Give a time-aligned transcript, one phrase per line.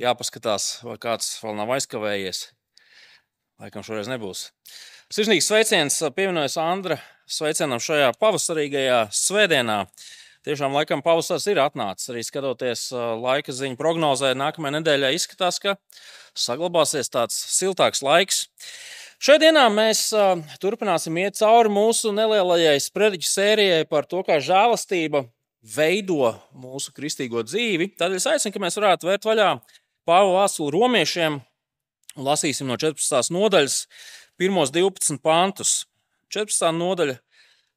[0.00, 2.44] jāpaskatās, vai kāds vēl nav aizkavējies.
[3.58, 4.48] Laikam šoreiz nebūs.
[5.12, 6.98] Sirsnīgs sveiciens pievienojas Andra
[7.28, 9.82] sveicienam šajā pavasarīgajā svētdienā.
[10.46, 12.08] Tiešām laikam pavasaris ir atnācis.
[12.12, 15.74] Arī skatoties laika ziņu prognozē, nākamajā nedēļā izskatās, ka
[16.38, 18.44] saglabāsies tāds siltāks laiks.
[19.18, 20.06] Šajā dienā mēs
[20.62, 25.26] turpināsim iet cauri mūsu nelielajai sprediķu sērijai par to, kā žēlastība
[25.62, 27.92] veido mūsu kristīgo dzīvi.
[27.98, 29.52] Tad es aicinu, ka mēs varētu vērt vaļā
[30.08, 31.34] Pāvila vēstuli romiešiem
[32.16, 33.28] un lasīsim no 14.
[33.34, 33.82] nodaļas,
[34.40, 35.82] pirmos 12 pantus.
[36.32, 36.70] 14.
[36.76, 37.18] nodaļa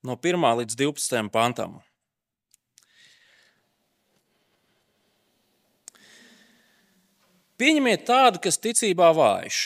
[0.07, 1.80] no 1 līdz 12 pantam.
[7.62, 9.57] Pieņemiet tādu, kas ticībā vājš,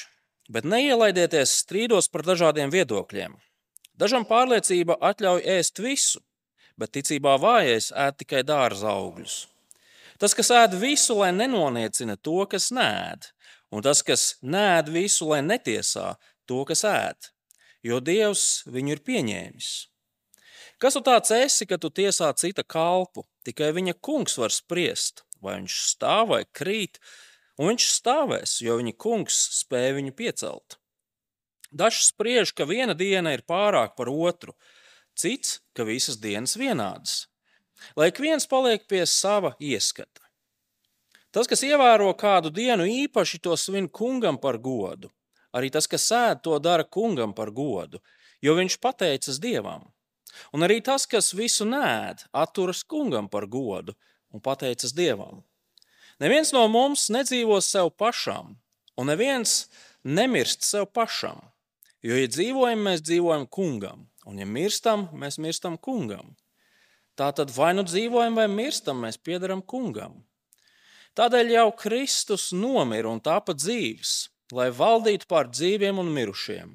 [0.52, 3.38] bet neielaidieties strīdos par dažādiem viedokļiem.
[3.96, 6.20] Dažam pārliecība atļauj ēst visu,
[6.80, 9.46] bet ticībā vājais ēd tikai dārza augļus.
[10.20, 13.32] Tas, kas ēd visu, lai nenoniecina to, kas nēd,
[13.76, 16.14] un tas, kas nēd visu, lai netiesā
[16.48, 17.32] to, kas ēd,
[17.84, 19.74] jo Dievs viņu ir pieņēmis.
[20.80, 23.24] Kas tu tāds esi, ka tu tiesā cita kalpu?
[23.48, 27.00] Tikai viņa kungs var spriest, vai viņš stāv vai krīt,
[27.60, 30.80] un viņš stāvēs, jo viņa kungs spēja viņu piecelt.
[31.76, 34.56] Dažs spriež, ka viena diena ir pārāk par otru,
[35.16, 37.26] cits, ka visas dienas vienādas.
[37.96, 40.24] Lai ik viens paliek pie sava ieskata.
[41.36, 45.10] Tas, kas ievēro kādu dienu īpaši, to svin kungam par godu.
[45.56, 48.00] Arī tas, kas sēž, to dara kungam par godu,
[48.44, 49.84] jo viņš pateicas dievam.
[50.56, 53.96] Un arī tas, kas visu nēd, atturas kungam par godu
[54.32, 55.44] un pateicas dievam.
[56.24, 58.56] Neviens no mums nedzīvo sev pašam,
[58.96, 59.66] un neviens
[60.04, 61.42] nemirst sev pašam.
[62.06, 66.34] Jo, ja dzīvojam, mēs dzīvojam kungam, Un, ja mirstam, mēs mirstam kungam.
[67.16, 70.18] Tā tad vai nu dzīvojam, vai mirstam, mēs piedaram kungam.
[71.16, 74.16] Tādēļ jau Kristus nomira un tāpat dzīves,
[74.52, 76.74] lai valdītu pār dzīviem un mirušiem.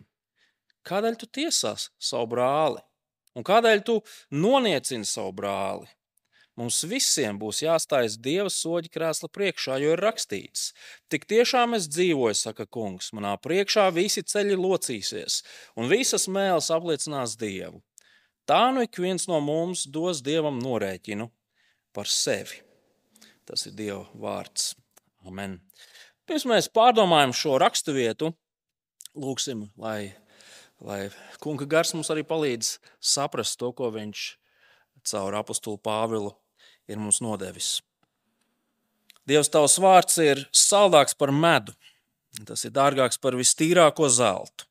[0.86, 2.80] Kādēļ tu tiesās savu brāli?
[3.36, 3.98] Un kādēļ tu
[4.32, 5.90] noniecini savu brāli?
[6.60, 10.74] Mums visiem būs jāstājas Dieva soļa krēsla priekšā, jo ir rakstīts:
[11.08, 15.38] Tik tiešām es dzīvoju, saka kungs, manā priekšā visi ceļi locīsies,
[15.80, 17.80] un visas mēlis apliecinās Dievu.
[18.44, 21.30] Tā nu ik viens no mums dos Dievam norēķinu
[21.96, 22.60] par sevi.
[23.48, 24.74] Tas ir Dieva vārds.
[25.24, 25.56] Amen.
[26.28, 28.34] Pirms mēs pārdomājam šo raksturvietu,
[29.16, 30.12] lūgsim, lai,
[30.84, 31.00] lai
[31.40, 34.28] Kunga gars mums arī palīdz saprast to, ko viņš
[35.08, 36.36] caur apakstulu Pāvilu
[36.90, 37.78] ir mums nodevis.
[39.28, 41.74] Dievs, tavs vārds ir saldāks par medu.
[42.46, 44.66] Tas ir dārgāks par vistīrāko zeltu.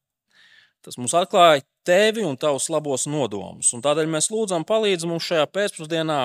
[0.84, 3.74] Tas mums atklāja tevi un tavus labos nodomus.
[3.76, 6.22] Un tādēļ mēs lūdzam, palīdzi mums šajā pēcpusdienā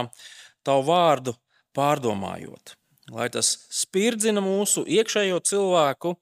[0.67, 1.35] tavu vārdu
[1.77, 2.77] pārdomājot.
[3.13, 6.15] Lai tas spirdzina mūsu iekšējo cilvēku,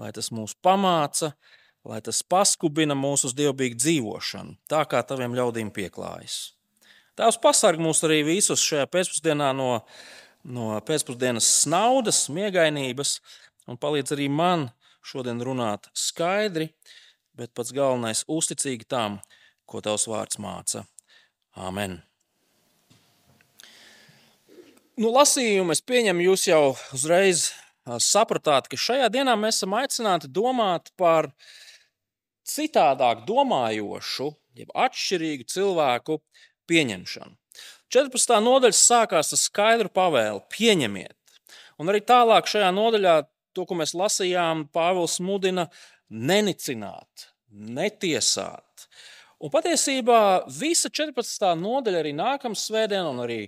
[0.00, 1.34] lai tas mūs pamāca,
[1.84, 6.53] lai tas paskubina mūsu dievbijīgu dzīvošanu, tā kā taviem ļaudīm pieklājas.
[7.14, 9.68] Tēvs pasarg mūs arī visus šajā pēcpusdienā no,
[10.42, 13.20] no pēcpusdienas naudas, miegainības,
[13.70, 14.66] un palīdz arī man
[15.06, 16.72] šodien runāt skaidri,
[17.38, 19.20] bet pats galvenais- uzticīgi tam,
[19.66, 20.86] ko Tavs vārds māca.
[21.54, 22.00] Āmen!
[24.98, 27.52] Nu, lasījumu es pieņemu, jūs jau uzreiz
[27.86, 31.30] sapratāt, ka šajā dienā mēs esam aicināti domāt par
[32.46, 36.20] citādāk domājošu, jeb atšķirīgu cilvēku
[36.70, 37.36] pieņemšanu.
[37.94, 38.38] 14.
[38.42, 41.38] nodaļa sākās ar skaidru pavēli: pieņemiet.
[41.78, 43.20] Un arī tālāk šajā nodaļā,
[43.54, 45.68] to, ko mēs lasījām, Pāvils mudina
[46.10, 48.88] nenicināt, netiesāt.
[49.44, 51.50] Un patiesībā visa 14.
[51.60, 53.40] nodaļa, arī nākamā svētdiena, un arī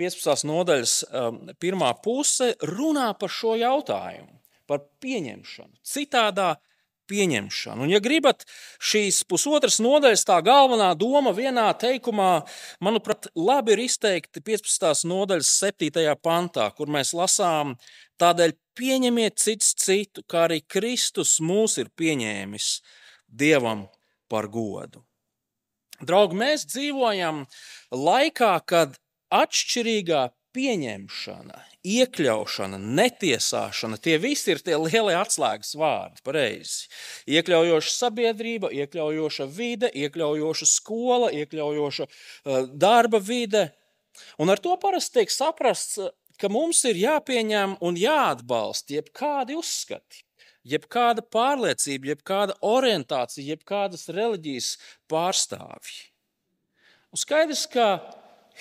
[0.00, 0.46] 15.
[0.48, 5.76] nodaļas um, pirmā puse runā par šo jautājumu, par pieņemšanu.
[5.84, 6.54] Citādā
[7.10, 7.84] pieņemšanu.
[7.86, 8.44] Un, ja gribat,
[8.82, 12.32] šīs pusotras nodaļas, tā galvenā doma vienā teikumā,
[12.84, 15.06] manuprāt, labi ir izteikti 15.
[15.10, 16.04] nodaļas 7.
[16.24, 17.76] pantā, kur mēs lasām,
[18.22, 22.70] tādēļ pieņemiet cits citu, kā arī Kristus mūs ir pieņēmis
[23.34, 23.88] Dievam
[24.30, 25.02] par godu.
[26.04, 27.44] Draugi, mēs dzīvojam
[27.94, 28.96] laikā, kad
[29.34, 36.22] atšķirīgā pieņemšana, iekļaušana, netiesāšana, tie visi ir tie lielie atslēgas vārdi.
[36.26, 36.88] Pareizi.
[37.34, 43.68] Iekļaujoša sabiedrība, iekļaujoša vide, iekļaujoša skola, iekļaujoša uh, darba vide.
[44.38, 45.98] Un ar to parasti tiek saprasts,
[46.38, 50.22] ka mums ir jāpieņem un jāatbalsta jebkādi uzskati.
[50.64, 54.70] Jebkāda pārliecība, jebkāda orientācija, jebkādas reliģijas
[55.12, 56.06] pārstāvji.
[57.12, 57.98] Un skaidrs, ka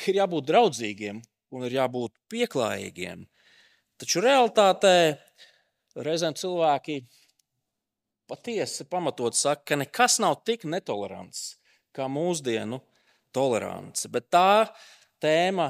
[0.09, 1.21] ir jābūt draudzīgiem
[1.53, 3.25] un ir jābūt pieklājīgiem.
[4.01, 4.95] Taču realitātē
[5.95, 7.03] reizēm cilvēki
[8.29, 11.53] patiesi pamatot saka, ka nekas nav tik netolerants
[11.93, 12.81] kā mūsdienu
[13.35, 14.09] tolerance.
[14.09, 14.65] Bet tā
[15.21, 15.69] tēma,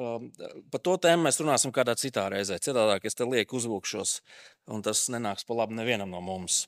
[0.00, 0.28] um,
[0.72, 2.60] par to tēmu mēs runāsim kādā citā reizē.
[2.62, 4.18] Citādi es te lieku uzvilkšos,
[4.72, 6.66] un tas nenāks pa labi nevienam no mums.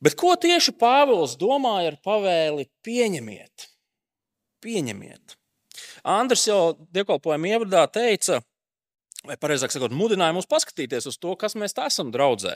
[0.00, 3.66] Bet ko tieši Pāvils domāja ar pavēli pieņemiet?
[4.64, 5.39] Pieņemiet.
[6.04, 8.40] Andris jau dievkalpojuma ievadā teica,
[9.28, 12.54] vai precīzāk sakot, mudināja mums paskatīties uz to, kas mēs esam draudzē.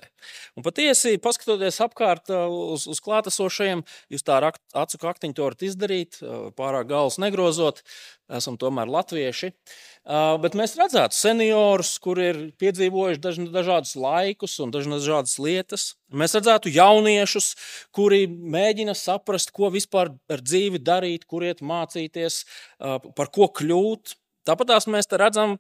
[0.57, 3.85] Un patiesi, paskatoties apkārt uh, uz, uz klātesošajiem,
[4.15, 7.85] jūs tā ar acu kaktiņu to varat izdarīt, uh, pārāk galvas negrozot.
[8.33, 9.51] Esam tomēr latvieši.
[9.53, 15.91] Uh, bet mēs redzētu seniorus, kuri ir piedzīvojuši dažādus laikus un dažādas lietas.
[16.09, 17.53] Mēs redzētu jauniešus,
[17.93, 22.45] kuri mēģina saprast, ko vispār ar dzīvi darīt, kur iet mācīties,
[22.81, 24.17] par ko kļūt.
[24.45, 25.57] Tāpat mēs redzam,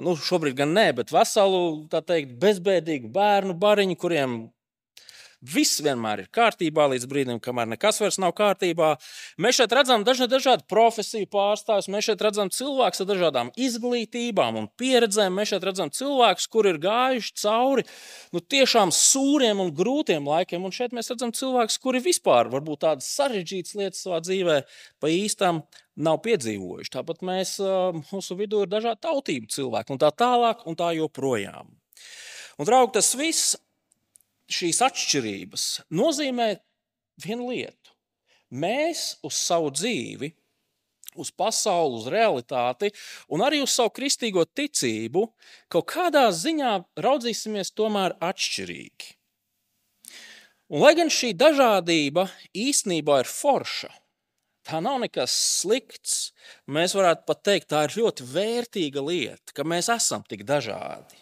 [0.00, 1.62] nu, šobrīd gan nē, bet veselu
[1.92, 4.40] teikt, bezbēdīgu bērnu bariņu, kuriem
[5.42, 8.92] Viss vienmēr ir kārtībā līdz brīdim, kamēr nekas vairs nav kārtībā.
[9.42, 14.68] Mēs šeit redzam dažna, dažādu profesiju pārstāvjus, mēs šeit redzam cilvēkus ar dažādām izglītībām un
[14.78, 15.34] pieredzēm.
[15.34, 17.82] Mēs šeit redzam cilvēkus, kuri ir gājuši cauri
[18.30, 20.62] nu, tiešām sūriem un grūtiem laikiem.
[20.62, 24.62] Un šeit mēs redzam cilvēkus, kuri vispār varbūt tādas sarežģītas lietas savā dzīvē
[25.02, 25.64] pa īstām
[25.96, 26.92] nav piedzīvojuši.
[26.94, 27.56] Tāpat mēs,
[28.12, 31.72] mūsu vidū ir dažādi tautību cilvēki un tā tālāk un tā joprojām.
[32.58, 33.56] Un, draugi, tas viss
[34.52, 36.52] šīs atšķirības nozīmē
[37.24, 37.92] vienu lietu.
[38.52, 40.28] Mēs uz savu dzīvi,
[41.16, 42.92] uz pasauli, uz realitāti
[43.32, 45.26] un arī uz savu kristīgo ticību
[45.72, 49.16] kaut kādā ziņā raudzīsimies tomēr atšķirīgi.
[50.72, 53.90] Un, lai gan šī dažādība īstenībā ir forša,
[54.66, 56.32] tā nav nekas slikts.
[56.70, 61.18] Mēs varētu pat teikt, tā ir ļoti vērtīga lieta, ka mēs esam tik dažādi.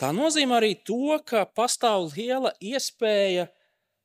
[0.00, 3.46] Tā nozīmē arī to, ka pastāv liela iespēja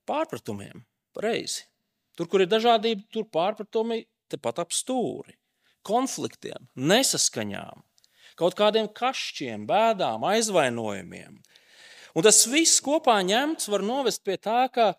[0.07, 0.86] pārpratumiem.
[1.18, 1.65] Pareizi.
[2.18, 5.36] Tur, kur ir dažādība, tur pārpratumi tepat ap stūri,
[5.86, 7.83] konfliktiem, nesaskaņām,
[8.38, 11.39] kaut kādiem kašķiem, bēdām, aizvainojumiem.
[12.18, 14.92] Un tas viss kopā ņemts var novest pie tā, ka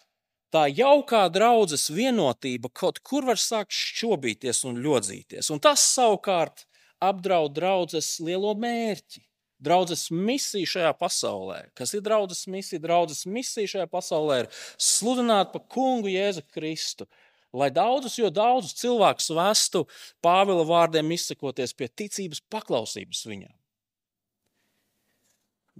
[0.54, 5.52] tā jaukā draudzes vienotība kaut kur var sākt šķobīties un ļodzīties.
[5.54, 6.66] Un tas savukārt
[7.04, 9.28] apdraud draudzes lielo mērķi
[9.58, 11.62] draudzes misija šajā pasaulē.
[11.76, 12.80] Kas ir draudzes misija?
[12.82, 17.08] Draudzes misija šajā pasaulē ir sludināt par kungu Jēzu Kristu.
[17.52, 19.86] Lai daudzus, jo daudzus cilvēkus vestu
[20.24, 23.54] Pāvila vārdiem, izsakoties pie ticības paklausības viņam.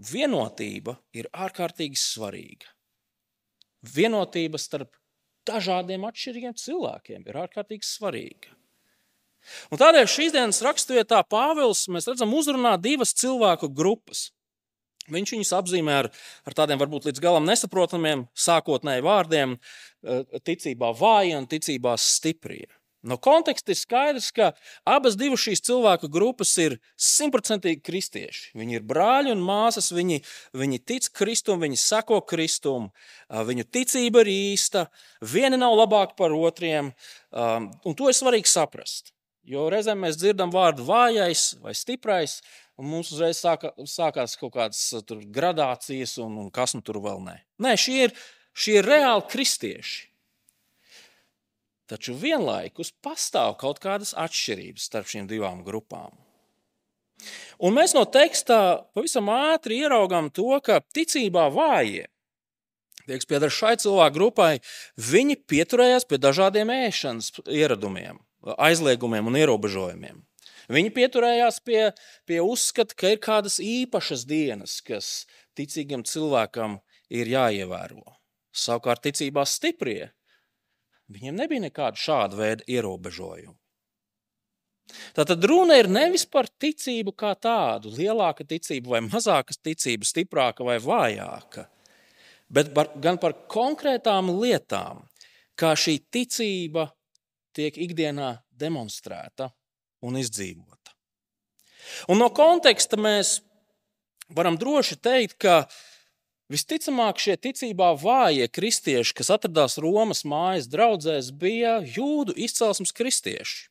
[0.09, 2.77] Vienotība ir ārkārtīgi svarīga.
[3.86, 4.94] Vienotība starp
[5.48, 8.54] dažādiem atšķirīgiem cilvēkiem ir ārkārtīgi svarīga.
[9.72, 14.28] Un tādēļ šīs dienas raksturvietā Pāvils mēs redzam uzrunā divas cilvēku grupas.
[15.08, 16.10] Viņš viņus apzīmē ar,
[16.44, 22.66] ar tādiem varbūt līdz galam nesaprotamiem sākotnēji vārdiem, eh, ticībā vāji un ticībā stiprie.
[23.06, 24.50] No konteksta ir skaidrs, ka
[24.88, 28.50] abas šīs cilvēku grupas ir simtprocentīgi kristieši.
[28.58, 30.22] Viņi ir brāļi un māsas, viņi,
[30.52, 32.90] viņi tic Kristum, viņi seko Kristum,
[33.30, 34.88] viņu ticība ir īsta,
[35.22, 36.90] viena nav labāka par otriem,
[37.30, 39.14] un to ir svarīgi saprast.
[39.48, 42.40] Jo reizēm mēs dzirdam vārdu vājais vai stiprais,
[42.76, 44.82] un mums uzreiz sāka, sākās kaut kādas
[45.32, 47.38] gradācijas, un, un kas nu tur vēl nē.
[47.62, 48.14] Nē, šie ir,
[48.52, 50.07] šie ir reāli kristieši.
[51.88, 56.12] Taču vienlaikus pastāv kaut kādas atšķirības starp šīm divām grupām.
[57.58, 62.04] Un mēs no teksta pavisam ātri ieraugām to, ka ticībā vājie,
[63.08, 64.52] tie, kas pieder šai cilvēku grupai,
[65.00, 68.20] viņi pieturējās pie dažādiem ēšanas ieradumiem
[68.56, 70.20] aizliegumiem un ierobežojumiem.
[70.68, 71.80] Viņi pieturējās pie,
[72.28, 75.26] pie uzskata, ka ir kādas īpašas dienas, kas
[75.56, 76.78] ticīgam cilvēkam
[77.08, 78.04] ir jāievēro.
[78.52, 80.10] Savukārt, ticībā stiprie,
[81.12, 83.56] viņiem nebija nekāda šāda veida ierobežojuma.
[85.17, 90.79] Tātad runa ir nevis par ticību kā tādu, lielāka ticība vai mazāka ticība, stiprāka vai
[90.81, 91.67] vājāka,
[92.48, 95.05] bet par, gan par konkrētām lietām,
[95.58, 96.88] kā šī ticība
[97.53, 99.50] tiek ikdienā demonstrēta
[100.06, 100.94] un izdzīvota.
[102.08, 103.38] Un no konteksta mēs
[104.34, 105.62] varam droši teikt, ka
[106.52, 113.69] visticamāk šie ticībā vājie kristieši, kas atradās Romas mājas draudzēs, bija jūdu izcelsmes kristieši.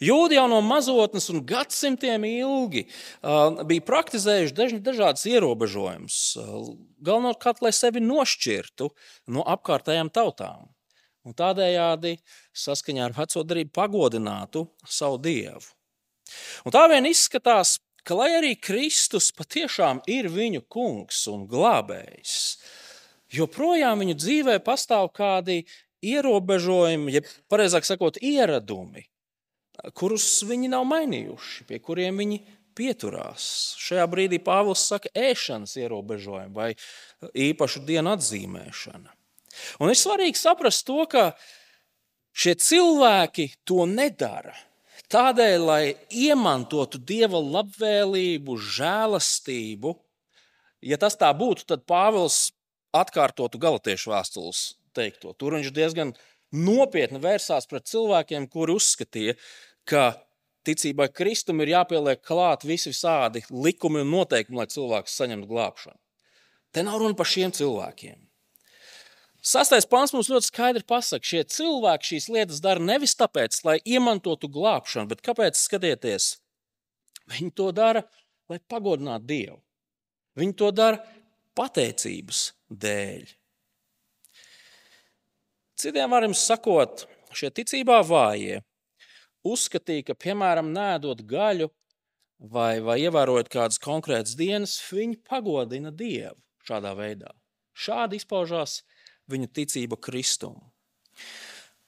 [0.00, 6.70] Jūdi jau no mazotnes un gadsimtiem ilgi uh, bija praktizējuši dažādas ierobežojumus, uh,
[7.04, 8.88] galvenokārt, lai sevi nošķirtu
[9.34, 10.70] no apkārtējām tautām
[11.24, 12.18] un tādējādi
[12.64, 15.72] saskaņā ar veco darību pagodinātu savu dievu.
[16.64, 22.36] Un tā vien izskatās, ka lai arī Kristus patiešām ir viņu kungs un glābējs,
[23.34, 25.62] joprojām viņu dzīvē pastāv kādi
[26.04, 29.06] ierobežojumi, jeb ja pareizāk sakot, ieradumi,
[29.96, 32.42] kurus viņi nav mainījuši, pie kuriem viņi
[32.76, 33.74] pieturās.
[33.80, 36.70] Šajā brīdī Pāvils saka, ēšanas ierobežojumi vai
[37.32, 39.12] īpašu dienu atzīmēšana.
[39.80, 41.32] Un ir svarīgi saprast to, ka
[42.34, 44.54] šie cilvēki to nedara.
[45.12, 49.92] Tādēļ, lai iemantotu dieva labvēlību, žēlastību,
[50.88, 52.54] ja tas tā būtu, tad Pāvils
[52.94, 54.62] atkārtotu galatiešu vēstules
[54.96, 55.34] teikto.
[55.36, 56.14] Tur viņš diezgan
[56.54, 59.36] nopietni vērsās pret cilvēkiem, kuri uzskatīja,
[59.84, 60.14] ka
[60.64, 65.98] ticībai Kristum ir jāpieliek klāt visi visādi likumi un noteikumi, lai cilvēks saņemtu glābšanu.
[66.74, 68.16] Te nav runa par šiem cilvēkiem.
[69.44, 74.48] Sastais pāns mums ļoti skaidri pasaka, šie cilvēki šīs lietas dara nevis tāpēc, lai iemantotu
[74.48, 76.30] glābšanu, bet kāpēc skatieties?
[77.28, 78.06] Viņi to dara,
[78.48, 79.58] lai pagodinātu Dievu.
[80.40, 81.02] Viņi to dara
[81.56, 83.34] pateicības dēļ.
[85.84, 87.04] Citiem vārdiem sakot,
[87.36, 88.62] šie ticībā vājie
[89.44, 91.68] uzskatīja, ka, piemēram, nēdot gaļu
[92.38, 97.34] vai, vai ievērojot kādas konkrētas dienas, viņi pagodina Dievu šādā veidā.
[97.76, 98.80] Šādi izpaužās
[99.30, 100.56] viņu ticība Kristum.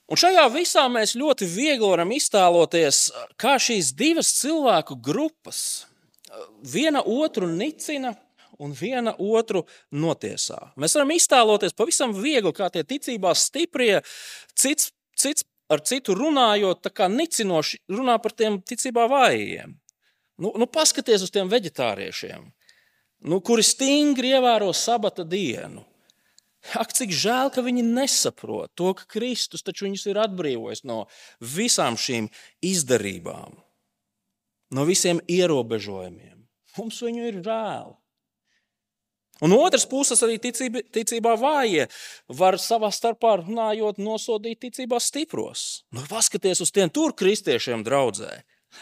[0.06, 3.08] Un šajā visā mēs ļoti viegli varam iztēloties,
[3.40, 5.60] kā šīs divas cilvēku grupas
[6.62, 8.14] viena otru nicina
[8.62, 10.70] un viena otru notiesā.
[10.78, 13.98] Mēs varam iztēloties pavisam viegli, kā tie ticībā stiprie,
[14.54, 19.74] cits, cits ar citu runājot, tā kā nicinoši runā par tiem ticībā vājiem.
[20.38, 22.44] Nu, nu, paskaties uz tiem vegetāriešiem,
[23.26, 25.82] nu, kuri stingri ievēro sabata dienu.
[26.74, 31.04] Ak, cik žēl, ka viņi nesaprot to, ka Kristus taču viņus ir atbrīvojis no
[31.38, 32.30] visām šīm
[32.64, 33.54] izdarībām,
[34.74, 36.42] no visiem ierobežojumiem.
[36.76, 37.94] Mums viņu ir žēl.
[39.44, 41.84] Un otrs puses arī ticība, ticībā vājie
[42.32, 45.84] var savā starpā runājot, nosodīt ticībā stipros.
[45.92, 48.32] Nu, paskaties uz tiem tur kristiešiem draudzē.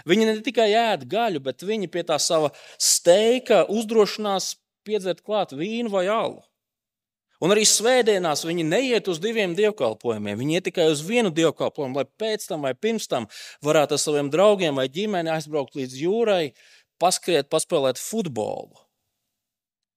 [0.07, 4.55] Viņi ne tikai ēd gaļu, bet viņi pie tā sava steika uzdrošinās
[4.87, 6.43] piedzert klāt vīnu vai alu.
[7.45, 10.39] Un arī svētdienās viņi neiet uz diviem dievkalpojumiem.
[10.41, 13.29] Viņi iet tikai uz vienu dievkalpojumu, lai pēc tam vai pirms tam
[13.67, 16.55] varētu ar saviem draugiem vai ģimeni aizbraukt līdz jūrai,
[17.03, 18.85] paskriet, paspēlēt futbolu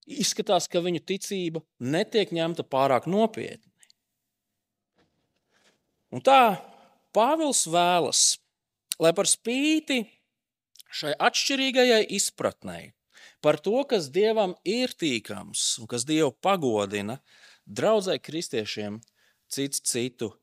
[0.07, 3.67] izskatās, ka viņu ticība netiek ņemta pārāk nopietni.
[6.15, 6.57] Un tā
[7.15, 8.37] Pāvils vēlas,
[9.01, 10.03] lai par spīti
[10.93, 12.91] šai atšķirīgajai izpratnei
[13.47, 17.21] par to, kas dievam ir tīkams un kas dievu pagodina,
[17.63, 18.99] draudzē kristiešiem
[19.47, 20.33] cits citu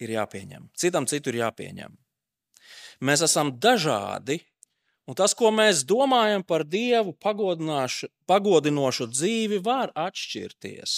[0.00, 0.70] ir jāpieņem.
[0.72, 1.98] Citam citu ir jāpieņem.
[3.04, 4.40] Mēs esam dažādi
[5.10, 10.92] Un tas, ko mēs domājam par Dievu pagodinošu dzīvi, var atšķirties.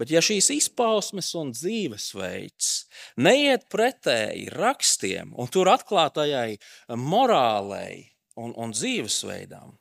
[0.00, 2.70] Bet, ja šīs izpausmes un dzīvesveids
[3.22, 6.56] neiet pretēji rakstiem un tur atklātajai
[6.98, 8.09] morālei
[8.40, 9.74] un, un dzīvesveidam,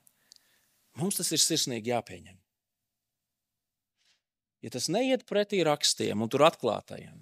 [1.00, 2.38] mums tas ir sirsnīgi jāpieņem.
[4.66, 7.22] Ja tas neiet pretī rakstiem un tur atklātajam,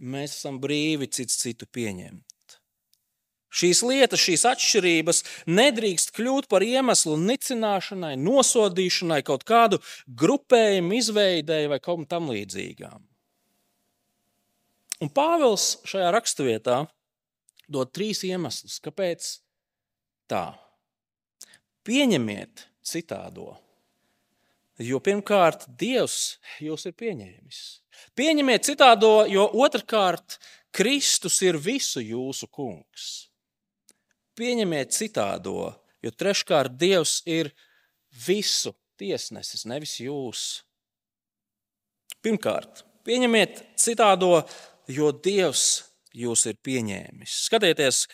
[0.00, 2.24] mēs esam brīvi cits citu pieņemt.
[3.56, 9.78] Šīs lietas, šīs atšķirības nedrīkst kļūt par iemeslu nicināšanai, nosodīšanai, kaut kādu
[10.22, 13.04] grupējumu izveidēji vai kaut kam tam līdzīgām.
[15.04, 16.82] Un Pāvils šajā raksturvietā
[17.72, 19.30] dod trīs iemeslus, kāpēc
[20.30, 20.46] tā.
[21.86, 23.54] Pieņemiet citādo.
[24.82, 27.60] Jo pirmkārt, Dievs jūs ir pieņēmis.
[28.18, 30.36] Pieņemiet citādo, jo otrkārt,
[30.76, 33.26] Kristus ir visu jūsu kungs
[34.36, 35.70] pieņemiet citādo,
[36.04, 37.50] jo treškārt Dievs ir
[38.26, 40.44] visu tiesnesis, nevis jūs.
[42.24, 44.44] Pirmkārt, pieņemiet citādo,
[44.88, 47.40] jo Dievs jūs ir pieņēmis.
[47.48, 48.04] Skatieties,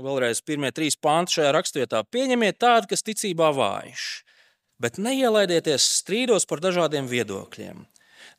[0.00, 2.02] vēlreiz pirmie trīs panti šajā raksturvietā.
[2.10, 4.24] Pieņemiet tādu, kas ticībā vājš,
[4.82, 7.84] bet neielaidieties strīdos par dažādiem viedokļiem.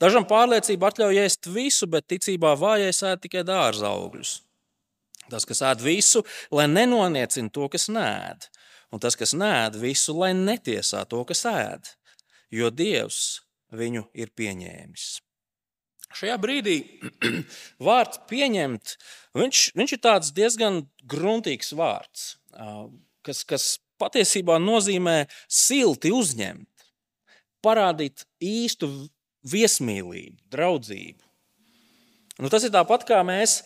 [0.01, 4.41] Dažam pārliecība atļauj ēst visu, bet ticībā vājais ēd tikai dārza augļus.
[5.31, 6.21] Tas, kas ēd visu,
[6.53, 8.49] lai nenoniecina to, kas nēd,
[8.93, 11.95] un tas, kas nēd visu, lai netiesā to, kas ēd,
[12.53, 13.39] jo Dievs
[13.73, 15.24] viņu ir pieņēmis.
[16.15, 16.77] Šajā brīdī
[17.87, 18.95] vārds pieņemt,
[19.35, 20.05] viņš, viņš ir
[20.37, 22.37] diezgan gruntīgs vārds,
[23.25, 23.65] kas, kas
[24.01, 26.87] patiesībā nozīmē silti uzņemt,
[27.65, 28.89] parādīt īstu
[29.49, 31.21] viesmīlību, draudzību.
[32.41, 33.61] Nu, tas ir tāpat kā mēs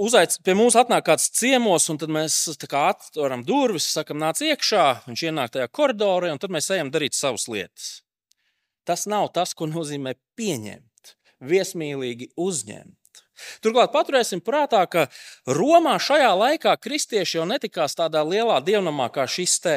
[0.00, 5.24] uzaic, pie mums atnāk kāds ciemos, un tad mēs atveram durvis, sakam, nāc iekšā, viņš
[5.28, 7.98] ienāk tajā koridorā, un tad mēs ejam darīt savas lietas.
[8.88, 10.86] Tas nav tas, ko nozīmē pieņemt,
[11.40, 12.96] viesmīlīgi uzņemt.
[13.62, 15.06] Turklāt paturēsim prātā, ka
[15.46, 19.76] Romā šajā laikā kristieši jau netikās tādā lielā dievnamā kā šis te.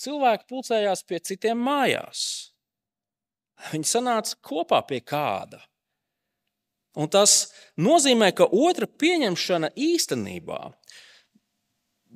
[0.00, 2.22] Cilvēki pulcējās pie citiem mājās.
[3.70, 5.60] Viņi sanāca kopā pie kāda.
[6.98, 10.60] Un tas nozīmē, ka otra pieņemšana īstenībā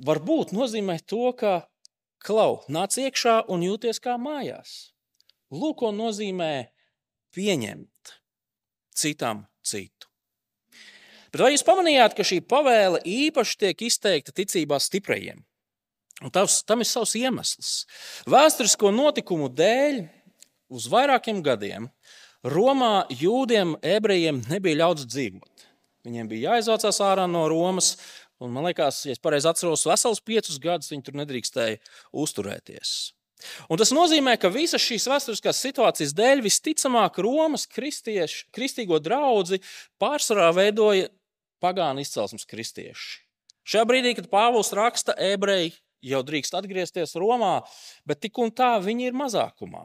[0.04, 1.68] var būt nozīmē to, ka
[2.20, 4.92] klau, nāc iekšā un jūties kā mājās.
[5.54, 6.68] Lūk, ko nozīmē
[7.36, 7.88] pieņemt
[8.96, 10.08] citam citu.
[11.32, 15.42] Bet vai jūs pamanījāt, ka šī pavēle īpaši tiek izteikta ticībā stiprajiem?
[16.24, 17.72] Un tas, tam ir savs iemesls.
[18.30, 20.00] Vēsturisko notikumu dēļ
[20.72, 21.90] uz vairākiem gadiem
[22.46, 25.66] Romā jūdiem, ebrejiem nebija ļauts dzīvot.
[26.06, 27.96] Viņiem bija jāizvācās ārā no Romas,
[28.38, 31.80] un man liekas, ja es pareizi atceros, vesels piecus gadus viņi tur nedrīkstēja
[32.14, 32.92] uzturēties.
[33.68, 39.60] Un tas nozīmē, ka visas šīs vēsturiskās situācijas dēļ visticamāk Romas kristīgo draugu
[40.00, 41.10] pārsvarā veidoja
[41.62, 43.20] pagānu izcelsmes kristieši.
[43.66, 45.74] Šajā brīdī, kad Pāvils raksta, ebreji
[46.06, 47.60] jau drīkst atgriezties Romā,
[48.06, 49.84] bet tik un tā viņi ir mazākumā.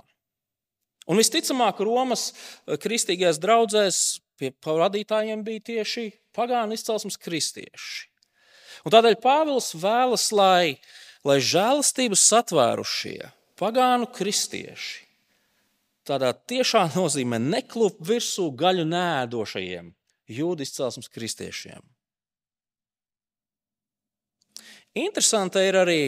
[1.09, 3.99] Un visticamāk, Romas eh, kristīgajās draudzēs
[4.39, 8.07] pie vadītājiem bija tieši pagānu izcelsmes kristieši.
[8.85, 10.77] Un tādēļ Pāvils vēlas, lai,
[11.25, 13.31] lai žēlastības satvērušie
[13.61, 15.05] pagānu kristieši
[16.07, 19.91] tādā tiešā nozīmē neklup virsū gaļu nēdošajiem
[20.31, 21.81] jūdu izcelsmes kristiešiem.
[24.97, 26.01] Interesanti ir arī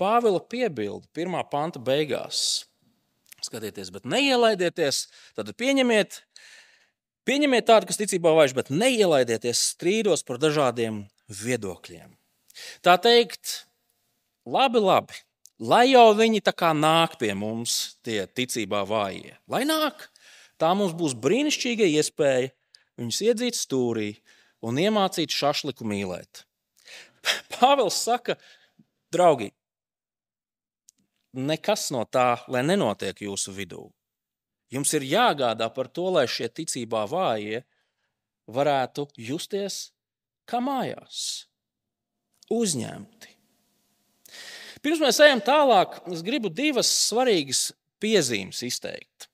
[0.00, 2.64] Pāvila piebilde pirmā panta beigās
[3.44, 5.04] skatieties, bet neielaidieties,
[5.36, 6.22] tad pieņemiet,
[7.28, 12.16] pieņemiet tādu, kas ticībā vairs, bet neielaidieties strīdos par dažādiem viedokļiem.
[12.86, 13.66] Tā teikt,
[14.48, 15.20] labi, labi,
[15.64, 20.08] lai jau viņi tā kā nāk pie mums, tie ticībā vājie, lai nāk,
[20.60, 22.52] tā mums būs brīnišķīga iespēja
[23.00, 24.10] viņus iedzīt stūrī
[24.64, 26.44] un iemācīt šašliku mīlēt.
[27.56, 28.36] Pāvils saka,
[29.12, 29.50] draugi,
[31.34, 33.88] nekas no tā, lai nenotiek jūsu vidū.
[34.72, 37.62] Jums ir jāgādā par to, lai šie ticībā vājie
[38.50, 39.92] varētu justies
[40.48, 41.46] kā mājās,
[42.52, 43.33] uzņemti.
[44.84, 47.70] Pirms mēs ejam tālāk, es gribu divas svarīgas
[48.02, 49.30] piezīmes izteikt.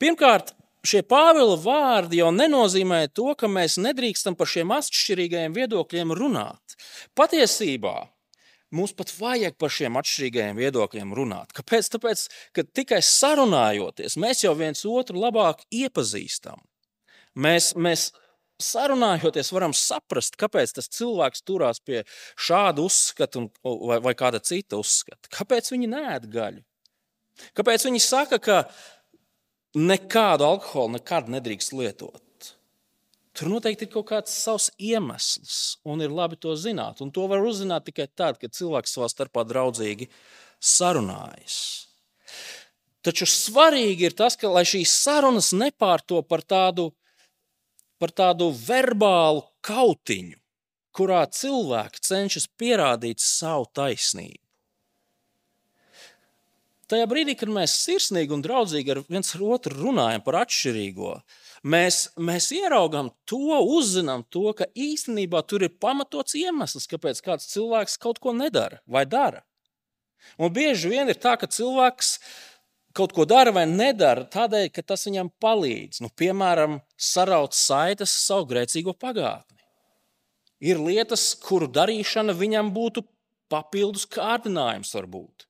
[0.00, 0.54] Pirmkārt,
[0.86, 6.78] šie Pāvila vārdi jau nenozīmē to, ka mēs nedrīkstam par šiem atšķirīgajiem viedokļiem runāt.
[7.18, 7.98] Patiesībā
[8.68, 11.54] Mums pat vajag par šiem atšķirīgajiem viedokļiem runāt.
[11.56, 11.88] Kāpēc?
[11.94, 16.60] Tāpēc, ka tikai sarunājoties, mēs jau viens otru labāk iepazīstam.
[17.38, 18.10] Mēs, mēs
[18.62, 22.02] sarunājoties, varam saprast, kāpēc tas cilvēks turās pie
[22.34, 25.30] šāda uzskata vai, vai kāda cita uzskata.
[25.34, 26.64] Kāpēc viņi nē gaļu?
[27.54, 28.62] Kāpēc viņi saka, ka
[29.78, 32.24] nekādu alkoholu nekad nedrīkst lietot?
[33.38, 36.98] Tur noteikti ir kaut kāds savs iemesls, un ir labi to zināt.
[37.04, 40.08] Un to var uzzināt tikai tad, kad cilvēks savā starpā draudzīgi
[40.58, 41.58] sarunājas.
[43.06, 46.90] Taču svarīgi ir tas, ka šīs sarunas nepārto par tādu,
[47.98, 50.36] par tādu verbālu kautiņu,
[50.94, 54.42] kurā cilvēki cenšas pierādīt savu taisnību.
[56.88, 61.10] Tajā brīdī, kad mēs sirsnīgi un draudzīgi ar viens ar otru runājam par atšķirīgo,
[61.68, 67.98] mēs, mēs ieraugām to, uzzinām to, ka īstenībā tur ir pamatots iemesls, kāpēc kāds cilvēks
[68.00, 69.44] kaut ko nedara vai dara.
[70.40, 72.14] Un bieži vien ir tā, ka cilvēks
[72.98, 76.02] kaut ko dara vai nedara tādēļ, ka tas viņam palīdz.
[76.04, 79.62] Nu, piemēram, saraut saites savu grēcīgo pagātni.
[80.58, 83.04] Ir lietas, kuru darīšana viņam būtu
[83.52, 85.46] papildus kārdinājums, varbūt.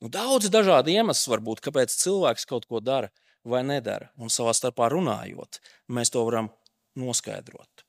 [0.00, 3.12] Nu, daudz dažādu iemeslu var būt, kāpēc cilvēks kaut ko dara
[3.44, 4.10] vai nedara.
[4.18, 5.60] Un savā starpā runājot,
[5.92, 6.50] mēs to varam
[6.98, 7.84] noskaidrot.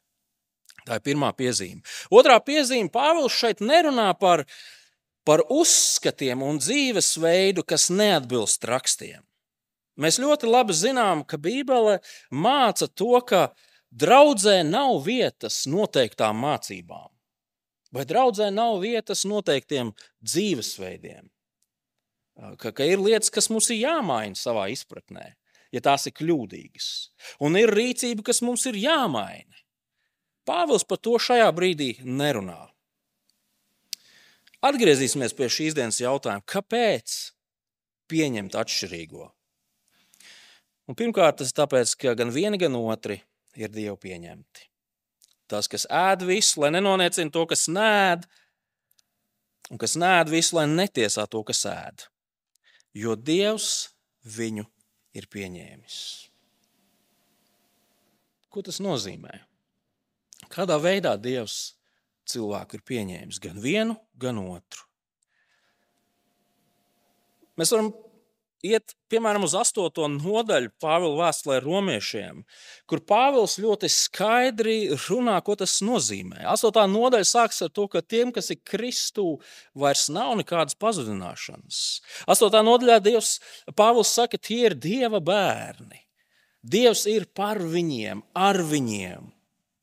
[0.86, 1.84] Tā ir pirmā piezīme.
[2.14, 4.46] Otrā piezīme- Pāvils šeit nerunā par,
[5.28, 9.22] par uzskatiem un dzīvesveidu, kas neatbilst rakstiem.
[10.02, 12.00] Mēs ļoti labi zinām, ka Bībele
[12.32, 13.52] māca to, ka
[13.92, 17.12] draudzē nav vietas noteiktām mācībām,
[17.92, 19.92] vai draudzē nav vietas noteiktiem
[20.24, 21.28] dzīvesveidiem.
[22.58, 25.34] Ka, ka ir lietas, kas mums ir jāmaina savā izpratnē
[25.72, 26.90] ja tās ir kļūdīgas.
[27.44, 29.64] Un ir rīcība, kas mums ir jāmaina.
[30.48, 32.66] Pāvils par to šajā brīdī nerunā.
[34.62, 37.16] Atgriezīsimies pie šīs dienas jautājuma, kāpēc
[38.12, 39.30] pieņemt atšķirīgo?
[40.90, 43.22] Un pirmkārt, tas ir tāpēc, ka gan viena, gan otri
[43.58, 44.68] ir Dievu pieņemti.
[45.50, 48.28] Tas, kas ēd visu, lai nenoniecina to, kas nēd,
[49.74, 52.06] un kas nēd visu, lai netiesā to, kas ēd.
[52.94, 53.90] Jo Dievs
[54.38, 54.68] viņu
[55.18, 55.98] ir pieņēmis.
[58.52, 59.42] Ko tas nozīmē?
[60.52, 61.80] Kādā veidā Dievs
[62.32, 64.88] cilvēku ir pieņēmis gan vienu, gan otru?
[67.60, 67.92] Mēs varam
[68.66, 69.90] iet, piemēram, uz 8.
[70.22, 72.44] nodaļu Pāvila vēstulē romiešiem,
[72.90, 76.44] kur Pāvils ļoti skaidri runā, ko tas nozīmē.
[76.54, 76.86] 8.
[76.94, 79.28] nodaļa sākas ar to, ka tiem, kas ir Kristū,
[79.78, 81.82] vairs nav nekādas pazudināšanas.
[82.30, 82.62] 8.
[82.68, 83.36] nodaļā Dievs,
[83.78, 86.06] Pāvils saka, tie ir Dieva bērni.
[86.62, 89.32] Dievs ir par viņiem, ar viņiem.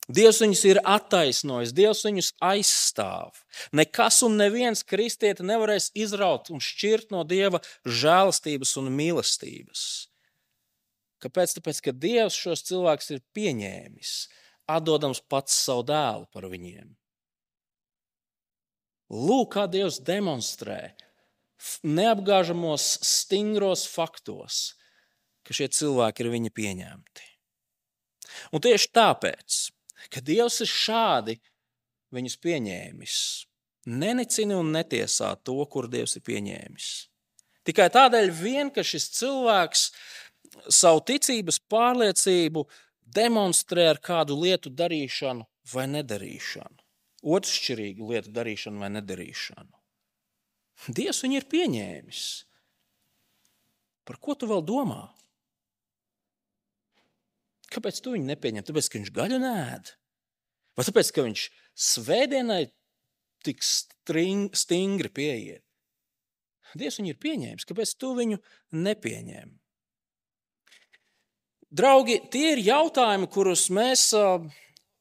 [0.09, 3.43] Dievs viņus ir attaisnojis, Dievs viņus aizstāv.
[3.77, 9.83] Nekas un neviens kristieti nevarēs izraut un šķirt no Dieva žēlastības un mīlestības.
[11.21, 11.59] Kāpēc?
[11.59, 14.15] Tāpēc, ka Dievs šos cilvēkus ir pieņēmis,
[14.71, 16.89] atdodams pats savu dēlu par viņiem.
[19.13, 20.95] Lūk, kā Dievs demonstrē
[21.85, 24.77] neapgāžamos, stingros faktos,
[25.45, 27.33] ka šie cilvēki ir viņa pieņemti.
[28.55, 29.57] Un tieši tāpēc
[30.13, 31.37] ka Dievs ir šādi
[32.15, 33.19] viņus pieņēmis.
[33.89, 36.89] Nenicini un netiesā to, kur Dievs ir pieņēmis.
[37.69, 39.89] Tikai tādēļ, vien, ka šis cilvēks
[40.73, 42.65] savu ticības pārliecību
[43.15, 46.79] demonstrē ar kādu lietu darīšanu vai nedarīšanu,
[47.37, 49.73] otršķirīgu lietu darīšanu vai nedarīšanu.
[50.95, 52.25] Dievs viņu ir pieņēmis.
[54.09, 55.03] Par ko tu vēl domā?
[57.73, 58.65] Kāpēc tu viņu nepieņem?
[58.65, 59.93] Tāpēc, ka viņš gaļu nēd.
[60.79, 61.47] Vai tāpēc, ka viņš
[61.89, 62.63] svētdienai
[63.47, 65.65] tik string, stingri pieiet?
[66.79, 67.67] Dievs viņu ir pieņēmis.
[67.69, 68.41] Kāpēc tu viņu
[68.77, 69.55] nepieņēmi?
[71.69, 74.41] Draugi, tie ir jautājumi, kurus mēs uh,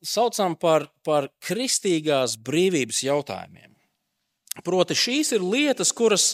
[0.03, 3.71] saucam par, par kristīgās brīvības jautājumiem.
[4.65, 6.33] Proti, šīs ir lietas, kuras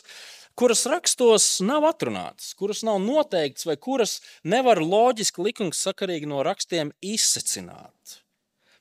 [0.59, 8.19] kuras rakstos nav atrunātas, kuras nav noteiktas, vai kuras nevar loģiski, likumsakarīgi no rakstiem izsecināt.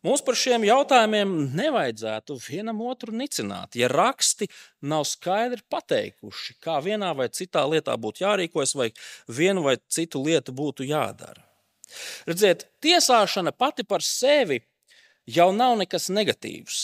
[0.03, 3.77] Mums par šiem jautājumiem nevajadzētu vienam otru nicināt.
[3.79, 4.49] Ja raksti
[4.91, 8.89] nav skaidri pateikuši, kā vienā vai citā lietā būtu jārīkojas, vai
[9.31, 11.47] vienu vai citu lietu būtu jādara.
[12.27, 14.59] Redziet, tiesāšana pati par sevi
[15.29, 16.83] jau nav nekas negatīvs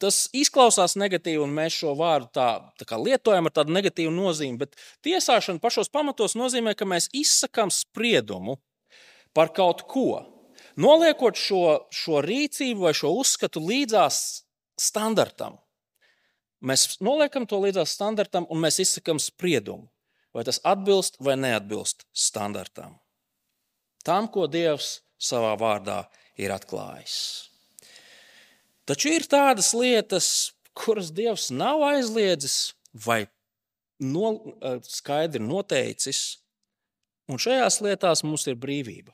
[0.00, 2.48] tas izklausās negatīvi, un mēs šo vārdu tā,
[2.80, 4.58] tā lietojam ar tādu negatīvu nozīmi.
[4.60, 8.58] Bet tiesāšana pašos pamatos nozīmē, ka mēs izsakām spriedumu
[9.36, 10.24] par kaut ko.
[10.78, 14.44] Noliekot šo, šo rīcību vai šo uzskatu līdzās
[14.78, 15.58] standartam.
[16.62, 19.86] Mēs noliekam to līdzās standartam un mēs izsakām spriedumu,
[20.34, 22.98] vai tas atbilst vai neatbilst standartam.
[24.06, 26.04] Tam, ko Dievs savā vārdā
[26.38, 27.47] ir atklājis.
[28.88, 30.28] Taču ir tādas lietas,
[30.72, 32.72] kuras Dievs nav aizliedzis
[33.04, 33.26] vai
[34.00, 34.30] no,
[34.62, 36.38] eh, skaidri noteicis,
[37.28, 39.12] un šajās lietās mums ir brīvība.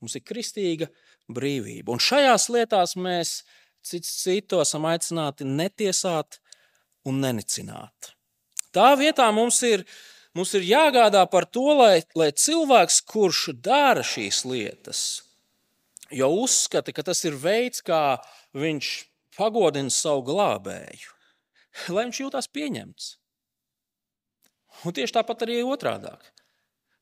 [0.00, 0.88] Mums ir kristīga
[1.30, 1.92] brīvība.
[1.92, 3.42] Un šajās lietās mēs
[3.84, 6.38] cits citu esam aicināti netiesāt
[7.04, 8.14] un nenicināt.
[8.72, 9.84] Tā vietā mums ir,
[10.34, 15.02] mums ir jāgādā par to, lai, lai cilvēks, kurš dara šīs lietas,
[16.12, 18.20] jau uzskata, ka tas ir veids, kā
[18.56, 18.92] viņš
[19.36, 21.16] pagodina savu glābēju,
[21.94, 23.10] lai viņš jūtas pieņemts.
[24.86, 26.12] Un tieši tāpat arī otrādi.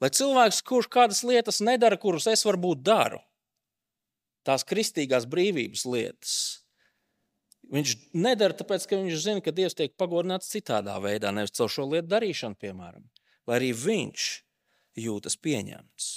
[0.00, 3.20] Lai cilvēks, kurš kādas lietas nedara, kuras es varbūt daru,
[4.48, 6.34] tās kristīgās brīvības lietas,
[7.70, 11.86] viņš nedara tāpēc, ka viņš zina, ka Dievs tiek pagodināts citādā veidā, nevis caur šo
[11.90, 13.04] lietu darīšanu, piemēram,
[13.46, 14.30] lai arī viņš
[15.04, 16.10] jūtas pieņemts.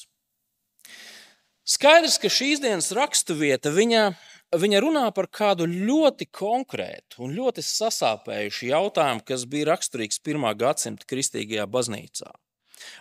[1.63, 4.11] Skaidrs, ka šīs dienas raksturvieta viņa
[4.59, 11.07] viņa runā par kādu ļoti konkrētu un ļoti sasāpējušu jautājumu, kas bija raksturīgs pirmā gadsimta
[11.09, 12.29] kristīgajā baznīcā.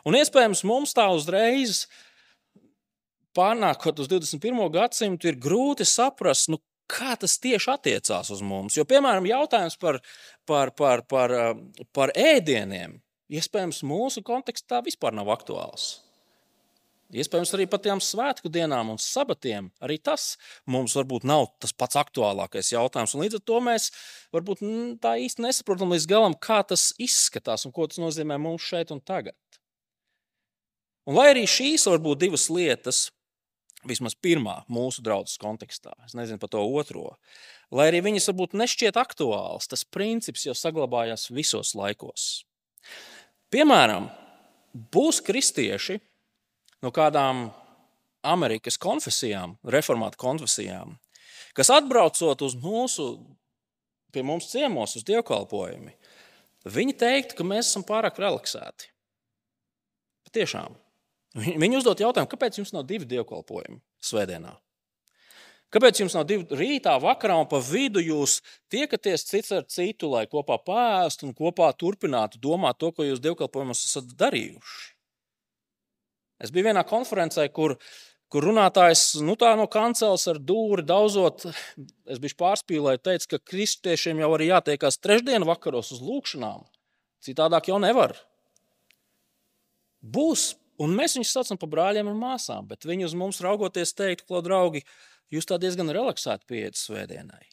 [0.07, 1.87] Un iespējams, mums tā uzreiz,
[3.37, 4.63] pārnākot uz 21.
[4.73, 6.61] gadsimtu, ir grūti saprast, nu,
[6.93, 8.77] kā tas tieši attiecās uz mums.
[8.77, 10.01] Jo, piemēram, jautājums par,
[10.49, 11.35] par, par, par,
[11.97, 12.99] par ēdieniem,
[13.33, 16.02] iespējams, mūsu kontekstā vispār nav aktuāls.
[17.13, 19.69] Iespējams, arī par tām svētku dienām un sabatiem.
[19.85, 23.13] Arī tas mums varbūt nav tas pats aktuālākais jautājums.
[23.13, 23.91] Un līdz ar to mēs
[24.33, 24.63] varbūt
[25.05, 29.03] tā īsti nesaprotam līdz galam, kā tas izskatās un ko tas nozīmē mums šeit un
[29.05, 29.37] tagad.
[31.05, 33.09] Un lai arī šīs var būt divas lietas,
[33.89, 37.17] vismaz pirmā mūsu draudzes kontekstā, es nezinu par to otro,
[37.75, 42.45] lai arī viņas varbūt nešķiet aktuāls, tas princips jau saglabājās visos laikos.
[43.53, 44.07] Piemēram,
[44.95, 45.99] būs kristieši,
[46.83, 47.49] no kādām
[48.23, 50.97] Amerikas konfesijām, reformātu konfesijām,
[51.57, 53.09] kas atbraucot uz mūsu,
[54.15, 55.95] pie mums ciemos, uz dievkalpojumu,
[56.69, 58.91] viņi teiktu, ka mēs esam pārāk relaksēti.
[60.33, 60.77] Tiešām.
[61.37, 64.53] Viņi uzdot jautājumu, kāpēc jums nav divi dievkalpojumi svētdienā?
[65.73, 68.41] Kāpēc jums nav divi rītā, vakarā un pa vidu jūs
[68.73, 73.87] tiekaties cits ar citu, lai kopā pēstu un kopā turpinātu domāt to, ko jūs dievkalpojumos
[73.89, 74.92] esat darījuši?
[76.43, 77.77] Es biju vienā konferencē, kur,
[78.33, 81.47] kur runātājs nu, no kanceles ar dūri daudzot,
[82.11, 86.67] es biju pārspīlējis, teica, ka kristiešiem jau arī jātiekās trešdienas vakaros uz lūgšanām.
[87.23, 88.17] Citādāk jau nevar.
[90.03, 94.27] Būs, un mēs viņus saucam par brāļiem un māsām, bet viņi uz mums raugoties teikt,
[94.27, 94.83] ko draugi,
[95.31, 97.45] jūs tā diezgan relaksēti pieiet svētdienai.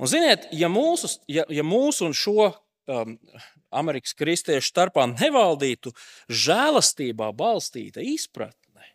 [0.00, 3.18] Un, ziniet, ja mūsu, ja, ja mūsu un šo um,
[3.74, 5.92] Amerikas kristiešu starpā nevaldītu
[6.32, 8.86] žēlastībā balstīta izpratne,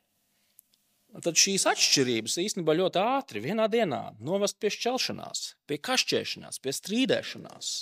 [1.21, 7.73] tad šīs atšķirības īstenībā ļoti ātri vienā dienā novest pie šķelšanās, pie kašķēšanās, pie strīdēšanās.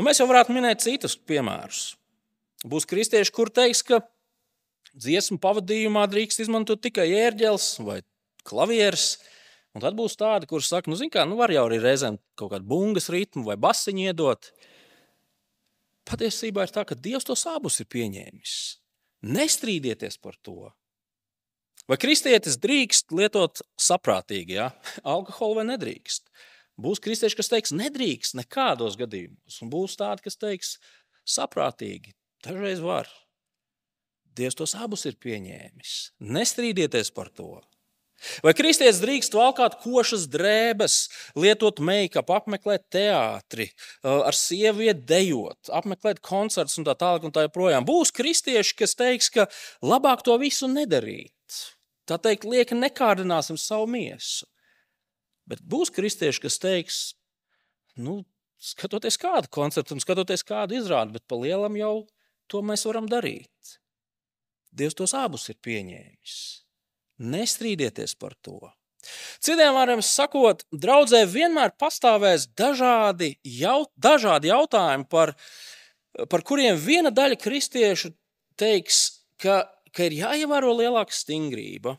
[0.00, 1.94] Un mēs jau varētu minēt citus piemērus.
[2.66, 4.00] Būs kristieši, kur teiks, ka
[4.96, 8.00] dziesmu pavadījumā drīkst izmantot tikai ērģeles vai
[8.48, 9.18] klavieres.
[9.70, 12.66] Un tad būs tādi, kuriem saka, nu, kā, nu var jau arī reizēm kaut kādu
[12.72, 14.50] bungas ritmu vai basiņu iedot.
[16.10, 18.54] Patiesībā ir tā, ka Dievs tos abus ir pieņēmis.
[19.30, 20.72] Nestrīdieties par to.
[21.90, 24.70] Vai kristietis drīkst lietot saprātīgi, ja?
[25.14, 26.26] alkoholu vai nedrīkst?
[26.80, 30.76] Būs kristieši, kas teiks, nedrīkst nekādos gadījumos, un būs tādi, kas teiks,
[31.28, 32.14] saprātīgi,
[32.46, 33.10] dažreiz var.
[34.34, 35.96] Dievs tos abus ir pieņēmis.
[36.22, 37.58] Nestrīdieties par to.
[38.44, 40.96] Vai kristietis drīkst valkāt košas drēbes,
[41.40, 43.70] lietot make-up, apmeklēt teātri,
[44.04, 47.86] ar sievieti dejot, apmeklēt koncertus un tā tālāk un tā joprojām?
[47.88, 49.48] Būs kristieši, kas teiks, ka
[49.84, 51.32] labāk to visu nedarīt.
[52.08, 54.48] Tā teikt, lieki nekārdināsim savu miesu.
[55.48, 57.02] Bet būs kristieši, kas teiks,
[57.98, 58.20] nu,
[58.60, 61.94] skatoties kādu koncertu un skatoties kādu izrādi, bet pa lielam jau
[62.50, 63.78] to mēs varam darīt.
[64.70, 66.36] Dievs tos abus ir pieņēmis.
[67.20, 68.58] Nestrīdieties par to.
[69.40, 75.34] Citiem vārdiem sakot, draudzē vienmēr pastāvēs dažādi, jaut, dažādi jautājumi, par,
[76.28, 78.12] par kuriem viena daļa kristiešu
[78.60, 79.00] teiks,
[79.40, 81.96] ka, ka ir jāievēro lielāka stingrība.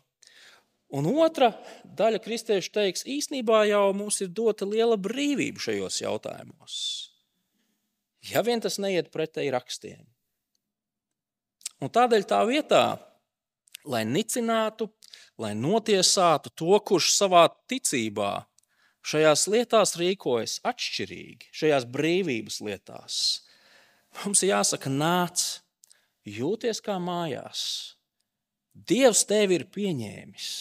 [0.91, 1.53] Un otra
[1.87, 6.75] daļa kristiešu teiks, īsnībā jau mums ir dota liela brīvība šajos jautājumos.
[8.29, 10.03] Ja vien tas neiet pretēji rakstiem.
[11.81, 12.83] Un tādēļ tā vietā,
[13.89, 14.91] lai nicinātu,
[15.39, 18.33] lai notiesātu to, kurš savā ticībā
[19.05, 23.15] šajās lietās rīkojas atšķirīgi, šajās brīvības lietās,
[24.23, 25.61] mums ir jāsaka, nāc,
[26.27, 27.63] jūties kā mājās.
[28.71, 30.51] Dievs tevi ir pieņēmis.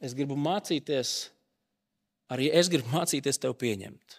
[0.00, 1.10] Es gribu mācīties,
[2.32, 4.16] arī es gribu mācīties tevi pieņemt.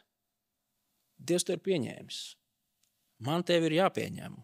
[1.22, 2.22] Dievs tevi ir pieņēmis.
[3.26, 4.38] Man tevi ir jāpieņem.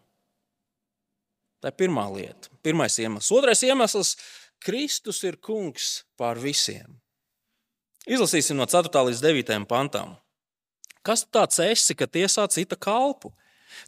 [1.58, 3.30] Tā ir pirmā lieta, pirmais iemesls.
[3.34, 4.16] Otrais iemesls-
[4.58, 6.98] Kristus ir kungs pār visiem.
[8.08, 8.90] Izlasīsim no 4.
[9.10, 9.66] līdz 9.
[9.70, 10.16] pantam.
[11.06, 13.30] Kas tāds esi, ka tiesā cita kalpu?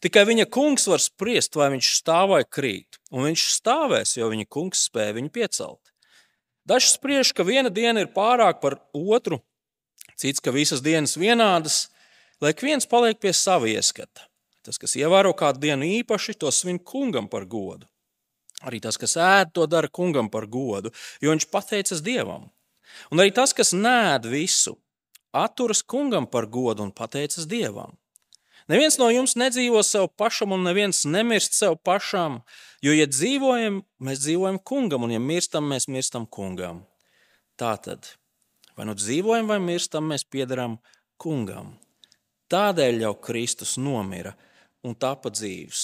[0.04, 4.46] Tikai viņa kungs var spriest, vai viņš stāv vai krīt, un viņš stāvēs, jo viņa
[4.52, 5.92] kungs spēja viņu piecelt.
[6.68, 9.40] Dažs spriež, ka viena diena ir pārāk par otru,
[10.20, 11.88] cits, ka visas dienas vienādas,
[12.44, 14.28] lai viens paliek pie sava ieskata.
[14.62, 17.88] Tas, kas ievēro kādu dienu īpaši, to svin kungam par godu.
[18.60, 20.92] Arī tas, kas ēd, to dara kungam par godu,
[21.22, 22.50] jo viņš pateicas dievam.
[23.10, 24.76] Un arī tas, kas nēd visu,
[25.32, 27.96] atturas kungam par godu un pateicas dievam.
[28.70, 32.40] Neviens no jums nedzīvo sev pašam, un neviens nemirst sev pašam,
[32.84, 36.84] jo, ja dzīvojam, mēs dzīvojam kungam, un ja mirstam, mēs mirstam kungam.
[37.58, 38.12] Tā tad,
[38.76, 40.78] vai nu dzīvojam, vai mirstam, mēs piedarām
[41.18, 41.78] kungam.
[42.50, 44.36] Tādēļ jau Kristus nomira
[44.86, 45.82] un tapa dzīves,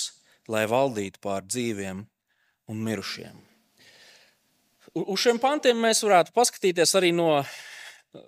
[0.52, 2.04] lai valdītu pār dzīviem
[2.70, 3.38] un mirušiem.
[4.96, 7.31] Uz šiem pantiem mēs varētu paskatīties arī no,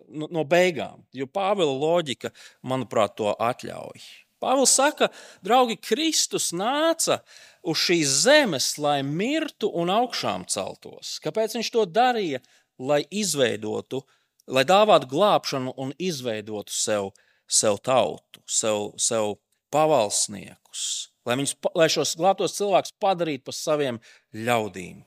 [0.09, 4.03] no, no beigām, jo Pāvila loģika, manuprāt, to atļauj.
[4.38, 5.09] Pāvils saka,
[5.42, 7.22] draugi, Kristus nāca
[7.66, 11.16] uz šīs zemes, lai mirtu un augšām celtos.
[11.24, 12.42] Kāpēc viņš to darīja?
[12.79, 14.05] Lai izveidotu,
[14.46, 17.11] lai dāvātu glābšanu un izveidotu sev,
[17.51, 19.35] sev tautu, sev, sev
[19.74, 20.85] pavalsniekus,
[21.26, 24.00] lai, viņus, lai šos glābtos cilvēkus padarītu par saviem
[24.35, 25.02] ļaudīm.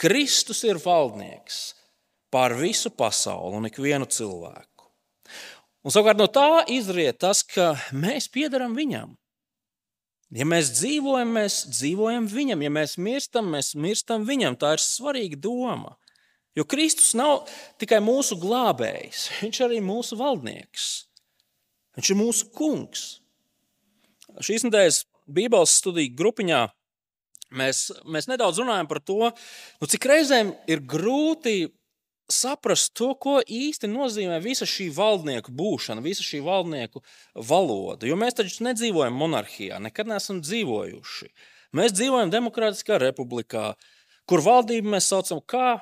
[0.00, 1.60] Kristus ir valdnieks
[2.32, 4.88] pār visu pasauli un ikvienu cilvēku.
[5.80, 9.16] Un, savukārt no tā izriet tas, ka mēs piedaram viņam.
[10.30, 12.62] Ja mēs dzīvojam, mēs dzīvojam viņam.
[12.62, 14.58] Ja mēs mirstam, mēs mirstam viņam.
[14.60, 15.96] Tā ir svarīga doma.
[16.58, 17.46] Jo Kristus nav
[17.80, 20.86] tikai mūsu glābējs, viņš ir arī mūsu valdnieks.
[21.98, 23.04] Viņš ir mūsu kungs.
[24.44, 26.62] Šīs nedēļas Bībeles studiju grupiņā
[27.56, 31.70] mēs, mēs nedaudz runājam par to, nu, cik reizēm ir grūti
[32.30, 37.02] saprast to, ko īsti nozīmē visa šī valdnieku būšana, visa šī valdnieku
[37.34, 38.06] valoda.
[38.06, 41.30] Jo mēs taču nedzīvojam monarhijā, nekad neesam dzīvojuši.
[41.76, 43.72] Mēs dzīvojam demokrātiskā republikā,
[44.30, 45.80] kur valdību mēs saucam kā,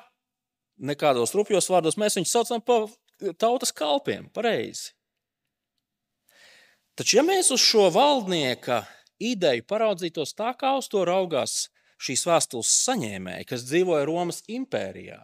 [0.79, 2.89] nekādos rupjos vārdos, mēs viņus saucam par
[3.41, 4.93] tautas kalpiem, pareizi.
[6.99, 8.81] Taču, ja mēs uz šo valdnieka
[9.23, 15.19] ideju paraudzītos tā, kā uz to raugās šīs vēstules saņēmēji, kas dzīvoja Romas impērijā,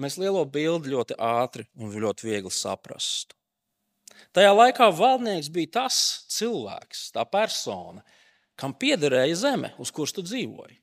[0.00, 3.36] mēs lielo bildi ļoti ātri un ļoti viegli saprastu.
[4.32, 5.98] Tajā laikā valdnieks bija tas
[6.32, 8.00] cilvēks, tā persona,
[8.56, 10.78] kam piederēja zeme, uz kuras tu dzīvoji,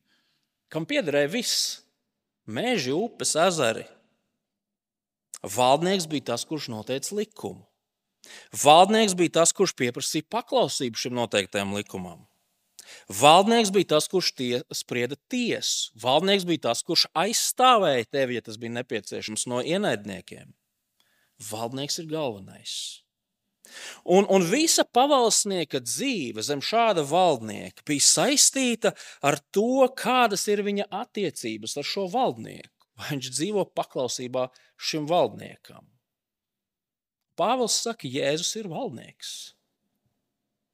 [0.69, 1.81] kam piederēja viss-
[2.57, 3.88] meži, upes, ezeri.
[5.41, 7.66] Valdnieks bija tas, kurš noteica likumu.
[8.63, 12.25] Valdnieks bija tas, kurš pieprasīja paklausību šim noteiktajam likumam.
[13.11, 15.91] Valdnieks bija tas, kurš tie, sprieda tiesu.
[16.01, 20.53] Valdnieks bija tas, kurš aizstāvēja tevi, ja tas bija nepieciešams, no ienaidniekiem.
[21.51, 22.77] Valdnieks ir galvenais.
[24.07, 30.87] Un, un visa pavalsnieka dzīve zem šāda valdnieka bija saistīta ar to, kādas ir viņa
[31.03, 32.71] attiecības ar šo valdnieku.
[32.97, 34.47] Vai viņš dzīvo paklausībā
[34.89, 35.83] šim valdniekam?
[37.38, 39.32] Pāvils saka, Jēzus ir valdnieks.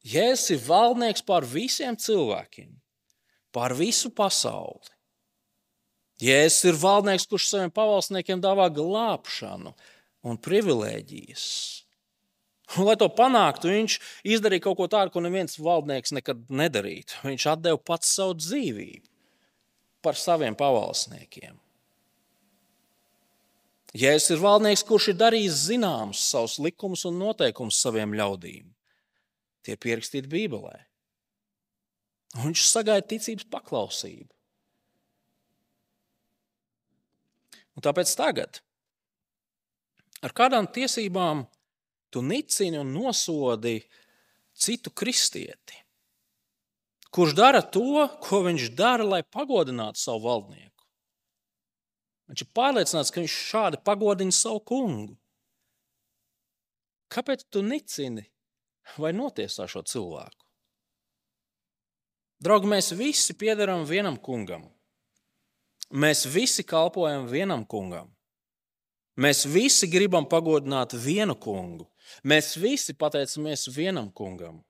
[0.08, 2.72] Jēzus ir valdnieks pār visiem cilvēkiem,
[3.56, 4.92] pār visu pasauli.
[6.24, 9.74] Jēzus ir valdnieks, kurš saviem pavalsniekiem dāvā glābšanu
[10.24, 11.48] un privilēģijas.
[12.74, 13.98] Un, lai to panāktu, viņš
[14.36, 17.20] izdarīja kaut ko tādu, ko neviens valdnieks nekad nedarītu.
[17.28, 19.10] Viņš deva pats savu dzīvību
[20.04, 21.60] par saviem pavalsniekiem.
[23.94, 28.72] Jēzus ir valdnieks, kurš ir darījis zināmus savus likumus un noteikumus saviem ļaudīm.
[29.64, 30.80] Tie pierakstīti Bībelē.
[32.40, 34.32] Un viņš sagaida ticības paklausību.
[37.78, 38.60] Un tāpēc tagad,
[40.26, 41.46] ar kādām tiesībām
[42.14, 43.80] tu nicini un nosodi
[44.54, 45.78] citu kristieti,
[47.14, 50.73] kurš dara to, ko viņš dara, lai pagodinātu savu valdnieku?
[52.34, 55.12] Viņš ir pārliecināts, ka viņš šādi pagodina savu kungu.
[57.14, 58.24] Kāpēc tu nicini
[58.98, 60.40] vai notiesā šo cilvēku.
[62.42, 64.66] Draugi, mēs visi piedaram vienam kungam.
[65.94, 68.10] Mēs visi kalpojam vienam kungam.
[69.14, 71.86] Mēs visi gribam pagodināt vienu kungu.
[72.26, 74.64] Mēs visi pateicamies vienam kungam.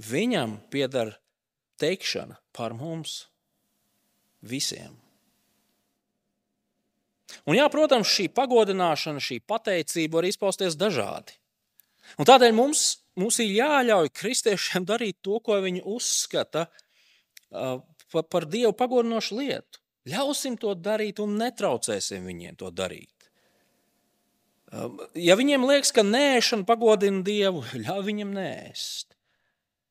[0.00, 1.12] Viņam pieder
[1.76, 3.26] teikšana par mums
[4.42, 4.96] visiem.
[7.46, 11.36] Un, jā, protams, šī pagodināšana, šī pateicība var izpausties dažādi.
[12.18, 12.84] Un tādēļ mums,
[13.20, 17.78] mums ir jāļauj kristiešiem darīt to, ko viņi uzskata uh,
[18.10, 19.82] par, Dievu pagodinošu lietu.
[20.10, 23.30] Ļausim to darīt un netraucēsim viņiem to darīt.
[24.70, 29.09] Uh, ja viņiem liekas, ka nēšana pagodina Dievu, ļauj viņiem nēst.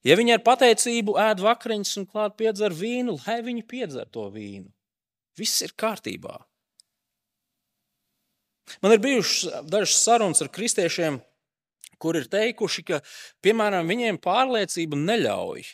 [0.08, 4.70] Ja viņi ar pateicību ēd vakariņas un klāt piedzer vīnu, lai viņi piedzer to vīnu.
[5.40, 6.38] Viss ir kārtībā.
[8.84, 11.20] Man ir bijušas dažas sarunas ar kristiešiem,
[12.00, 13.02] kur ir teikuši, ka
[13.44, 15.66] piemēram viņiem pārliecība neļauj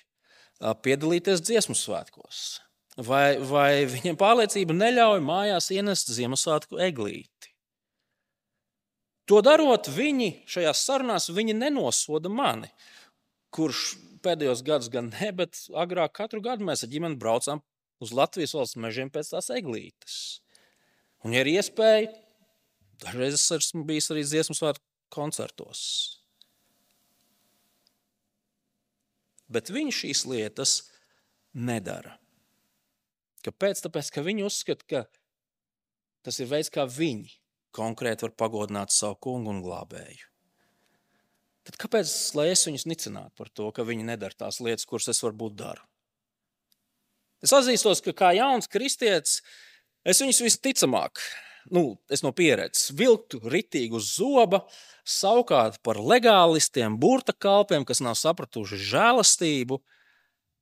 [0.85, 2.61] piedalīties dziesmu svētkos.
[2.95, 7.51] Vai, vai viņiem pārliecība neļauj mājās ienest Ziemassvētku eglīti.
[9.27, 12.69] To darot, viņi šajās sarunās viņi nenosoda mani,
[13.51, 17.61] kurš pēdējos gados gan ne, bet agrāk katru gadu mēs ar ģimeni braucām
[18.03, 20.19] uz Latvijas valsts mežiem pēc tās eglītes.
[21.25, 22.11] Un, ja ir iespēja,
[23.03, 24.83] Dažreiz es esmu bijis arī dziesmu svētku
[25.13, 25.81] koncertos.
[29.51, 30.75] Bet viņi šīs lietas
[31.53, 32.15] nedara.
[33.45, 33.83] Kāpēc?
[33.83, 35.03] Tāpēc, ka viņi uzskata, ka
[36.25, 37.35] tas ir veids, kā viņi
[37.75, 40.31] konkrēti var pagodināt savu kungu un glābēju.
[41.65, 45.23] Tad kāpēc lai es viņus nicinātu par to, ka viņi nedara tās lietas, kuras es
[45.25, 45.81] varbūt daru?
[47.45, 49.41] Es atzīstos, ka kā jauns kristietis,
[50.05, 51.21] es viņus visticamāk
[51.71, 54.63] nu, es no pieredzes vilktu ritīgi uz zoba,
[55.05, 59.79] savukārt par legālistiem, burta kalpiem, kas nav sapratuši žēlastību.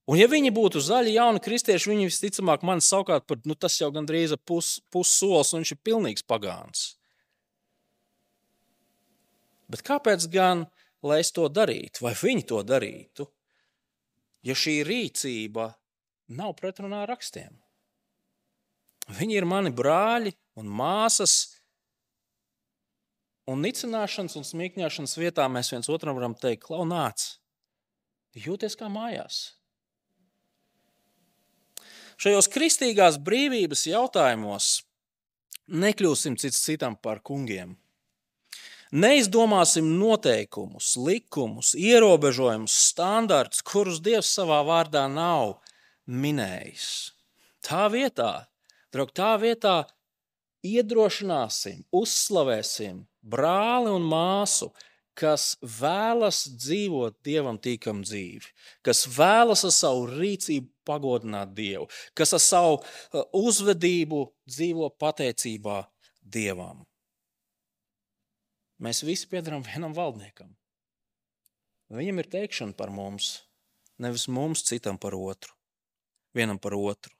[0.03, 3.87] Un, ja viņi būtu zaļi, jauni kristieši, viņi visticamāk mani savukārt par nu, tas jau
[3.95, 6.93] gandrīz pus, pussolis, un viņš ir pilnīgs pagāns.
[9.71, 10.67] Bet kāpēc gan,
[11.03, 13.27] lai es to darītu, vai viņi to darītu,
[14.47, 15.69] ja šī rīcība
[16.37, 17.51] nav pretrunā ar rakstiem?
[19.11, 21.57] Viņi ir mani brāļi un māsas.
[23.51, 27.25] Un nicināšanas un smīkņāšanas vietā mēs viens otram varam teikt, klau, nāc,
[28.39, 29.41] jūties kā mājās.
[32.23, 34.69] Šajos kristīgās brīvības jautājumos
[35.67, 37.75] nekļūsim cits citam par kungiem.
[38.93, 45.55] Neizdomāsim noteikumus, likumus, ierobežojumus, standartus, kurus Dievs savā vārdā nav
[46.05, 46.85] minējis.
[47.65, 48.45] Tā vietā,
[48.93, 49.79] draug, tā vietā
[50.61, 54.69] iedrošināsim, uzslavēsim brāli un māsu,
[55.17, 58.45] kas vēlas dzīvot dievam tīkam dzīvi,
[58.85, 65.81] kas vēlas ar savu rīcību pagodināt Dievu, kas ar savu uh, uzvedību dzīvo pateicībā
[66.21, 66.85] Dievam.
[68.81, 70.53] Mēs visi piedarām vienam valdniekam.
[71.93, 73.43] Viņam ir teikšana par mums,
[74.01, 75.53] nevis mums citam par otru,
[76.33, 77.13] vienam par otru.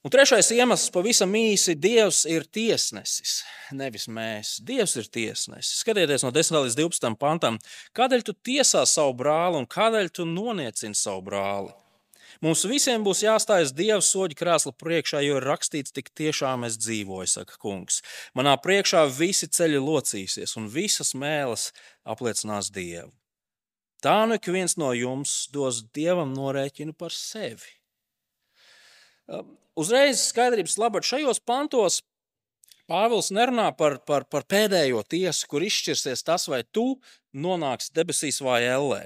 [0.00, 3.42] Un trešais iemesls pavisam īsi- Dievs ir tiesnesis,
[3.76, 4.54] nevis mēs.
[4.64, 5.82] Dievs ir tiesnesis.
[5.84, 7.58] Skatieties no 10 līdz 12 pantam,
[7.92, 11.74] kādēļ tu tiesā savu brāli un kādēļ tu noniecini savu brāli.
[12.40, 17.28] Mums visiem būs jāstājas Dieva soļu krēsla priekšā, jo ir rakstīts, tik tiešām es dzīvoju,
[17.28, 18.00] saka kungs.
[18.36, 21.68] Manā priekšā visi ceļi locīsies, un visas mēlis
[22.08, 23.12] apliecinās Dievu.
[24.00, 27.76] Tā nu ik viens no jums dos Dievam norēķinu par sevi.
[29.76, 32.00] Uzreiz skaidrības labāk šajos pantos
[32.90, 36.96] Pāvils nerunā par, par, par pēdējo tiesu, kur izšķirsies tas, vai tu
[37.30, 39.04] nonāksi debesīs vai ellē.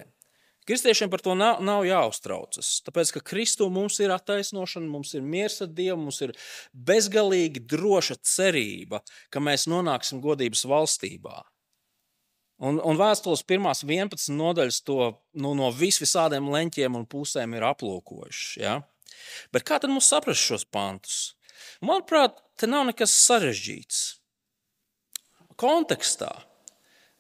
[0.65, 2.79] Kristiešiem par to nav, nav jāuztraucas.
[2.87, 6.33] Tāpēc, ka Kristū mums ir attaisnošana, mums ir miers ar Dievu, mums ir
[6.73, 11.43] bezgalīgi droša cerība, ka mēs nonāksim godības valstībā.
[12.65, 14.99] Un, un vēstules pirmās 11 nodaļas to
[15.37, 18.57] nu, no vis visādiem leņķiem un pusēm ir aplūkojušas.
[18.63, 18.79] Ja?
[19.53, 21.35] Bet kā tad mums saprast šos pantus?
[21.85, 24.01] Manuprāt, te nav nekas sarežģīts.
[25.61, 26.33] Kontekstā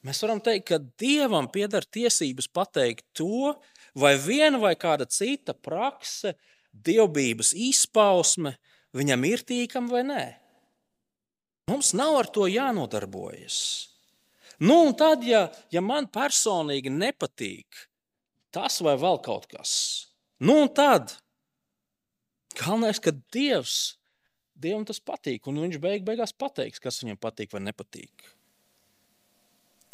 [0.04, 3.54] Mēs varam teikt, ka Dievam pieder tiesības pateikt to,
[3.96, 6.34] vai viena vai kāda cita prakse,
[6.74, 8.56] dievbijības izpausme
[8.96, 10.24] viņam ir tīkama vai nē.
[11.72, 13.58] Mums nav ar to jānodarbojas.
[14.60, 17.86] Nu, un tad, ja, ja man personīgi nepatīk
[18.54, 19.72] tas vai vēl kaut kas,
[20.38, 21.16] nu, tad
[22.54, 23.96] galvenais, ka Dievs,
[24.54, 28.28] Dievam tas patīk, un Viņš beig beigās pateiks, kas viņam patīk vai nepatīk.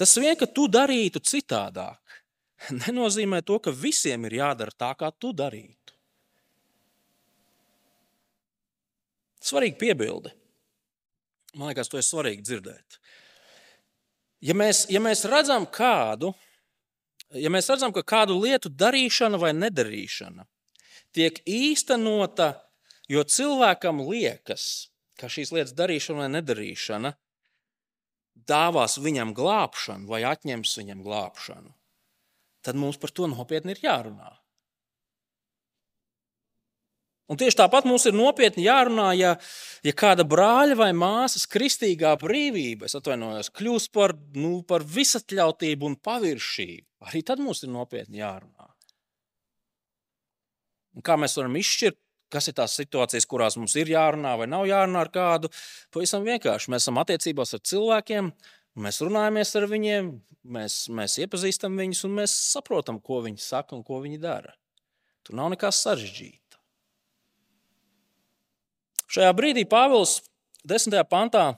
[0.00, 2.20] Tas vien, ka tu darītu citādāk,
[2.86, 5.76] nenozīmē to, ka visiem ir jādara tā, kā tu darītu.
[9.44, 10.32] Svarīgi piebildi.
[11.56, 13.00] Man liekas, to ir svarīgi dzirdēt.
[14.44, 16.30] Ja mēs, ja mēs redzam kādu,
[17.36, 20.46] ja mēs redzam, ka kādu lietu darīšana vai nedarīšana
[21.16, 22.54] tiek īstenota,
[23.10, 27.12] jo cilvēkam liekas, ka šīs lietas darīšana vai nedarīšana
[28.48, 31.72] dāvās viņam glābšanu vai atņems viņam glābšanu,
[32.64, 34.36] tad mums par to nopietni ir jārunā.
[37.30, 39.36] Un tieši tāpat mums ir nopietni jārunā, ja,
[39.86, 46.88] ja kāda brāļa vai māsas kristīgā brīvība, atvainojos, kļūst par, nu, par visatļautību un paviršību.
[47.06, 48.66] Arī tad mums ir nopietni jārunā.
[50.98, 52.00] Un kā mēs varam izšķirt,
[52.30, 55.50] Kas ir tās situācijas, kurās mums ir jārunā vai nav jārunā ar kādu?
[55.94, 56.70] Pavisam vienkārši.
[56.70, 58.30] Mēs esam attiecībās ar cilvēkiem,
[58.84, 60.12] mēs runājamies ar viņiem,
[60.56, 64.54] mēs, mēs iepazīstam viņus un mēs saprotam, ko viņi saka un ko viņi dara.
[65.26, 66.60] Tur nav nekas sarežģīta.
[69.10, 70.20] Šajā brīdī Pāvils
[70.70, 70.94] 10.
[71.10, 71.50] pantā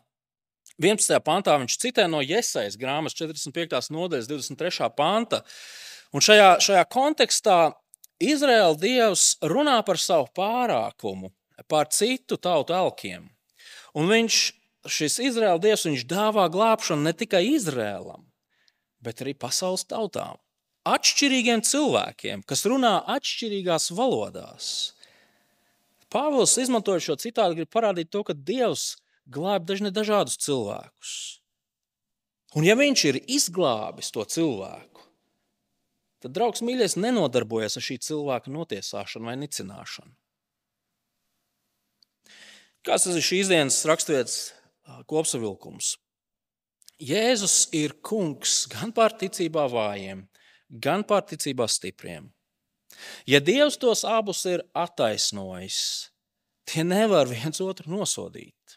[0.80, 1.20] 11.
[1.24, 3.92] pantā viņš citē no Iesaijas grāmatas 45.
[3.92, 4.88] nodaļas 23.
[4.96, 5.42] panta.
[6.12, 7.58] Un šajā, šajā kontekstā
[8.22, 11.32] Izraēla dievs runā par savu pārākumu,
[11.66, 13.26] pār citu tautu elkiem.
[13.98, 14.38] Un viņš,
[14.88, 18.24] šis Izraēla dievs, viņš dāvā glābšanu ne tikai Izraēlam,
[19.02, 20.38] bet arī pasaules tautām.
[20.88, 24.70] Atšķirīgiem cilvēkiem, kas runā atšķirīgās valodās.
[26.12, 28.96] Pāvils, izmantojot šo citātu, grib parādīt to, ka Dievs
[29.32, 31.12] glābj dažne dažādus cilvēkus.
[32.58, 34.91] Un ja viņš ir izglābis to cilvēku,
[36.22, 40.14] tad draugs mīļais nenodarbojas ar šī cilvēka notiesāšanu vai nicināšanu.
[42.82, 44.38] Kāds tas ir šīs dienas raksturvietas
[45.10, 45.96] kopsavilkums?
[47.02, 50.24] Jēzus ir kungs gan pār ticībā vājiem,
[50.82, 52.30] gan pār ticībā stipriem.
[53.26, 55.78] Ja Dievs tos abus ir attaisnojis,
[56.68, 58.76] tie nevar viens otru nosodīt.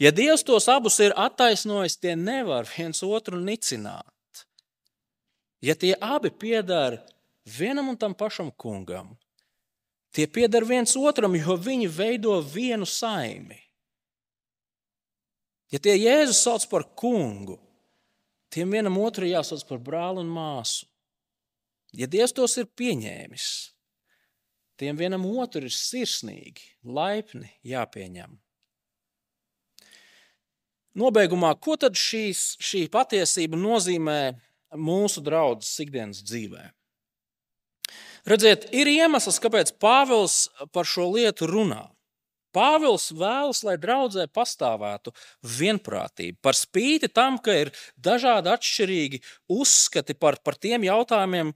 [0.00, 4.08] Ja Dievs tos abus ir attaisnojis, tie nevar viens otru nicināt.
[5.60, 6.98] Ja tie abi pieder
[7.44, 9.16] vienam un tam pašam kungam,
[10.10, 13.58] Tie pieder viens otram, jo viņi veido vienu saimi.
[15.70, 17.60] Ja tie Jēzus sauc par kungu,
[18.50, 20.88] tiem vienam otru jāsauc par brāli un māsu.
[21.94, 23.46] Ja Dievs tos ir pieņēmis,
[24.78, 28.34] tiem vienam otru ir sirsnīgi, laipni jāpieņem.
[30.98, 34.20] Nobeigumā, ko tad šīs, šī patiesība nozīmē
[34.76, 36.68] mūsu draudzes ikdienas dzīvē?
[38.28, 40.44] Redziet, ir iemesls, kāpēc Pāvils
[40.74, 41.88] par šo lietu runā.
[42.54, 45.12] Pāvils vēlas, lai draudzē pastāvētu
[45.58, 46.38] vienprātība.
[46.42, 49.22] Par spīti tam, ka ir dažādi atšķirīgi
[49.54, 51.54] uzskati par, par tiem jautājumiem,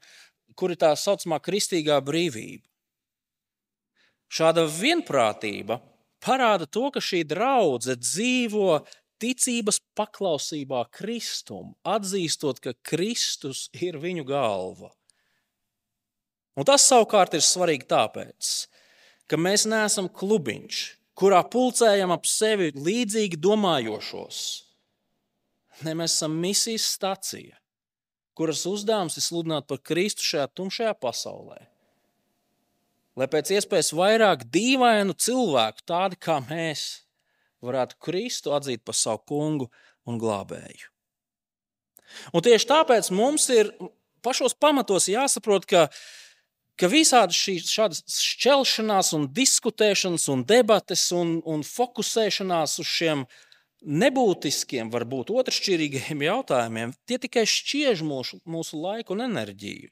[0.54, 2.62] kuri tā saucamā kristīgā brīvība.
[4.30, 5.80] Šāda vienprātība
[6.24, 8.78] parāda to, ka šī draudzene dzīvo
[9.25, 14.93] ticības paklausībā Kristum, atzīstot, ka Kristus ir viņu galva.
[16.55, 18.53] Un tas savukārt ir svarīgi tāpēc,
[19.27, 20.83] ka mēs neesam klubiņš,
[21.18, 24.41] kurā pulcējam ap sevi līdzīgi domājošos.
[25.83, 27.57] Ne, mēs esam misijas stacija,
[28.39, 31.64] kuras uzdevums ir sludināt par Kristu šajā tumšajā pasaulē.
[33.18, 37.03] Lai pēc iespējas vairāk dīvainu cilvēku, tādi kā mēs,
[37.66, 39.70] varētu Kristu atzīt par savu kungu
[40.08, 40.90] un glābēju.
[42.34, 43.72] Un tieši tāpēc mums ir
[44.24, 45.86] pašos pamatos jāsaprot, ka,
[46.80, 47.72] ka visādi šīs
[48.14, 53.26] šķelšanās, un diskutēšanas, un debates un, un fokusēšanās uz šiem
[53.84, 59.90] nebūtiskiem, varbūt otršķirīgiem jautājumiem, tie tikai šķiež mūsu, mūsu laiku un enerģiju,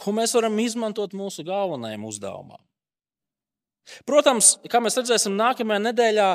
[0.00, 2.62] ko mēs varam izmantot mūsu galvenajam uzdevumam.
[4.06, 6.26] Protams, kā mēs redzēsim, nākamajā nedēļā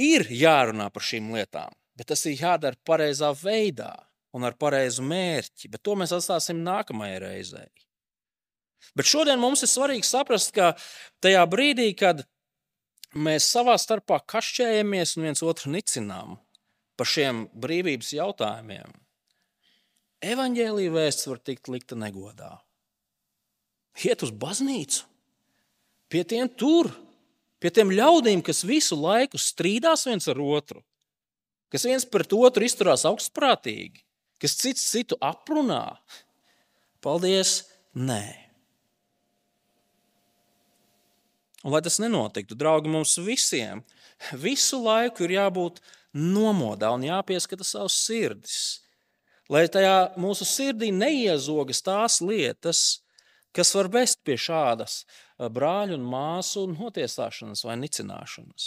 [0.00, 3.92] ir jārunā par šīm lietām, bet tas ir jādara pareizā veidā
[4.34, 5.70] un ar pareizu mērķi.
[5.70, 7.70] Bet to mēs atstāsim nākamajai reizei.
[8.98, 10.74] Bet šodien mums ir svarīgi saprast, ka
[11.24, 12.24] tajā brīdī, kad
[13.14, 16.36] mēs savā starpā kašķējamies un viens otru nicinām
[16.98, 18.92] par šiem brīvības jautājumiem,
[20.24, 22.52] evaņģēlīja vēsts var tikt likta negodā.
[24.04, 25.04] Iet uz baznīcu,
[26.10, 26.90] pie tiem tur,
[27.64, 30.82] pie tiem ļaudīm, kas visu laiku strīdās viens ar otru,
[31.72, 34.04] kas viens pret otru izturās augstprātīgi,
[34.36, 35.96] kas cits citu aprunā.
[37.00, 37.62] Paldies!
[37.94, 38.24] Nē.
[41.64, 43.80] Un, lai tas nenotiktu, draugi, mums visiem
[44.36, 45.80] visu laiku ir jābūt
[46.12, 48.58] nomodā un jāpieskata savs sirdis.
[49.48, 52.82] Lai tajā mūsu sirdī neiezogas tās lietas,
[53.56, 55.04] kas var vest pie šādas
[55.38, 58.66] brāļu un māsu notiesāšanas vai nicināšanas.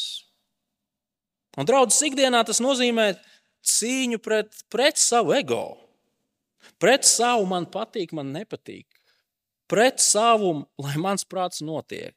[1.58, 3.14] Un draudzes ikdienā tas nozīmē
[3.66, 5.64] cīņu pret, pret savu ego,
[6.82, 8.86] pret savu man patīk, man nepatīk,
[9.72, 12.16] pret savu, lai mans prāts notiek.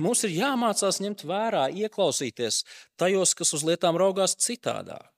[0.00, 2.62] Mums ir jāmācās ņemt vērā, ieklausīties
[2.98, 5.13] tajos, kas uz lietām raugās citādāk.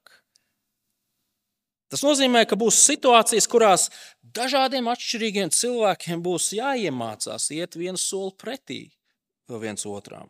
[1.92, 3.88] Tas nozīmē, ka būs situācijas, kurās
[4.34, 8.80] dažādiem atšķirīgiem cilvēkiem būs jāiemācās iet viens soli pretī
[9.46, 10.26] viens otram.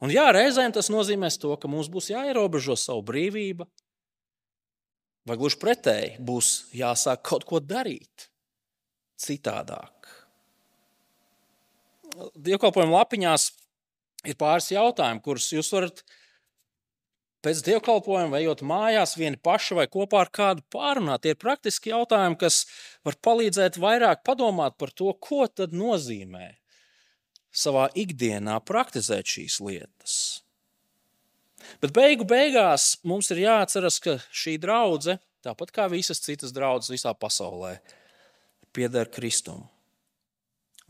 [0.00, 3.66] Un jā, reizēm tas nozīmēs to, ka mums būs jāierobežo savu brīvību,
[5.28, 8.28] vai gluži pretēji būs jāsāk kaut ko darīt
[9.20, 10.08] citādāk.
[12.36, 13.50] Dievkalpojuma lapiņās
[14.28, 16.04] ir pāris jautājumi, kurus jūs varat
[17.46, 21.22] pēc dievkalpojuma, vai ejot mājās, vieni paši vai kopā ar kādu pārunāt.
[21.22, 22.64] Tie ir praktiski jautājumi, kas
[23.06, 26.56] var palīdzēt vairāk padomāt par to, ko tad nozīmē
[27.56, 30.16] savā ikdienā praktizēt šīs lietas.
[31.82, 37.14] Bet beigu beigās mums ir jāatceras, ka šī draudzene, tāpat kā visas citas draudzes visā
[37.14, 37.76] pasaulē,
[38.74, 39.64] pieder Kristum.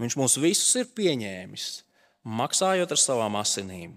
[0.01, 1.69] Viņš mūs visus ir pieņēmis,
[2.41, 3.97] maksājot ar savām asinīm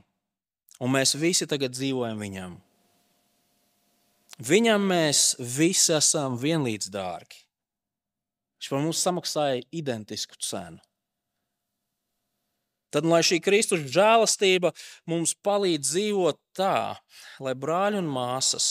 [0.79, 2.57] un mēs visi tagad dzīvojam viņam.
[4.39, 7.43] Viņam mēs visi esam vienlīdz dārgi.
[8.59, 10.79] Viņš par mums samaksāja identisku cenu.
[12.89, 14.71] Tad, lai šī Kristus žēlastība
[15.09, 16.97] mums palīdz dzīvot tā,
[17.43, 18.69] lai brāļi un māsas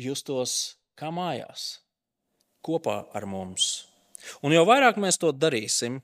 [0.00, 1.78] justos kā mājās,
[2.66, 3.86] kopā ar mums.
[4.42, 6.00] Un jo vairāk mēs to darīsim,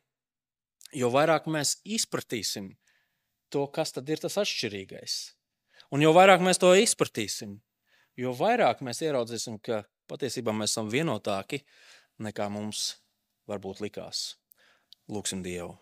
[0.94, 2.70] jo vairāk mēs izpratīsim
[3.52, 5.18] to, kas tad ir tas atšķirīgais.
[5.92, 7.58] Un jo vairāk mēs to izpratīsim,
[8.16, 11.62] jo vairāk mēs ieraudzīsim, ka patiesībā mēs esam vienotāki
[12.22, 12.96] nekā mums
[13.50, 14.32] varbūt likās.
[15.12, 15.74] Lūksim Dievu.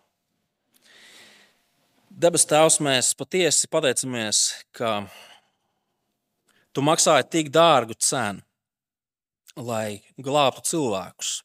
[2.10, 4.40] Debes Tēvs, mēs patiesi pateicamies,
[4.74, 5.04] ka
[6.70, 8.44] Tu maksāji tik dārgu cenu,
[9.58, 11.40] lai glābtu cilvēkus.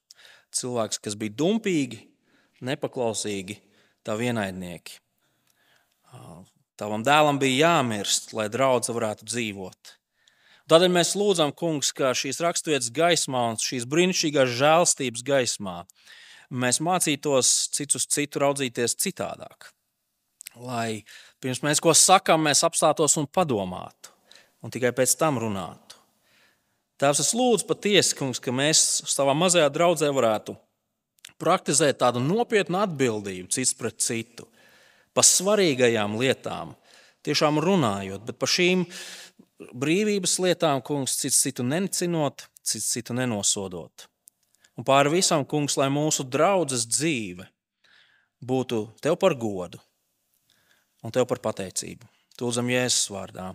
[0.54, 1.98] Cilvēks, kas bija dumpīgi,
[2.62, 3.58] nepaklausīgi
[4.06, 5.00] tavi ienaidnieki.
[6.76, 9.94] Tavam dēlam bija jāmirst, lai draudze varētu dzīvot.
[10.68, 15.76] Tādēļ mēs lūdzam, Kungs, ka šīs raksturvietas gaismā un šīs brīnišķīgās žēlstības gaismā
[16.50, 19.70] mēs mācītos cits uz citu raudzīties citādāk.
[20.60, 21.06] Lai
[21.44, 24.12] pirms mēs ko sakām, mēs apstātos un padomātu,
[24.64, 26.00] un tikai pēc tam runātu.
[27.00, 30.58] Tēvs, es lūdzu patiesi, Kungs, ka mēs savā mazajā draudzē varētu
[31.40, 34.50] praktizēt tādu nopietnu atbildību cits pret citu
[35.16, 36.76] par svarīgajām lietām,
[37.26, 38.84] tiešām runājot, bet par šīm
[39.74, 44.10] brīvības lietām, kungs, cits citu nenicinot, cits citu nenosodot.
[44.76, 47.48] Un pāri visam, kungs, lai mūsu draudzes dzīve
[48.44, 49.80] būtu tev par godu
[51.06, 52.08] un tev par pateicību.
[52.36, 53.54] Tūdzam Jēzus vārdā.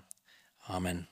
[0.72, 1.04] Amen.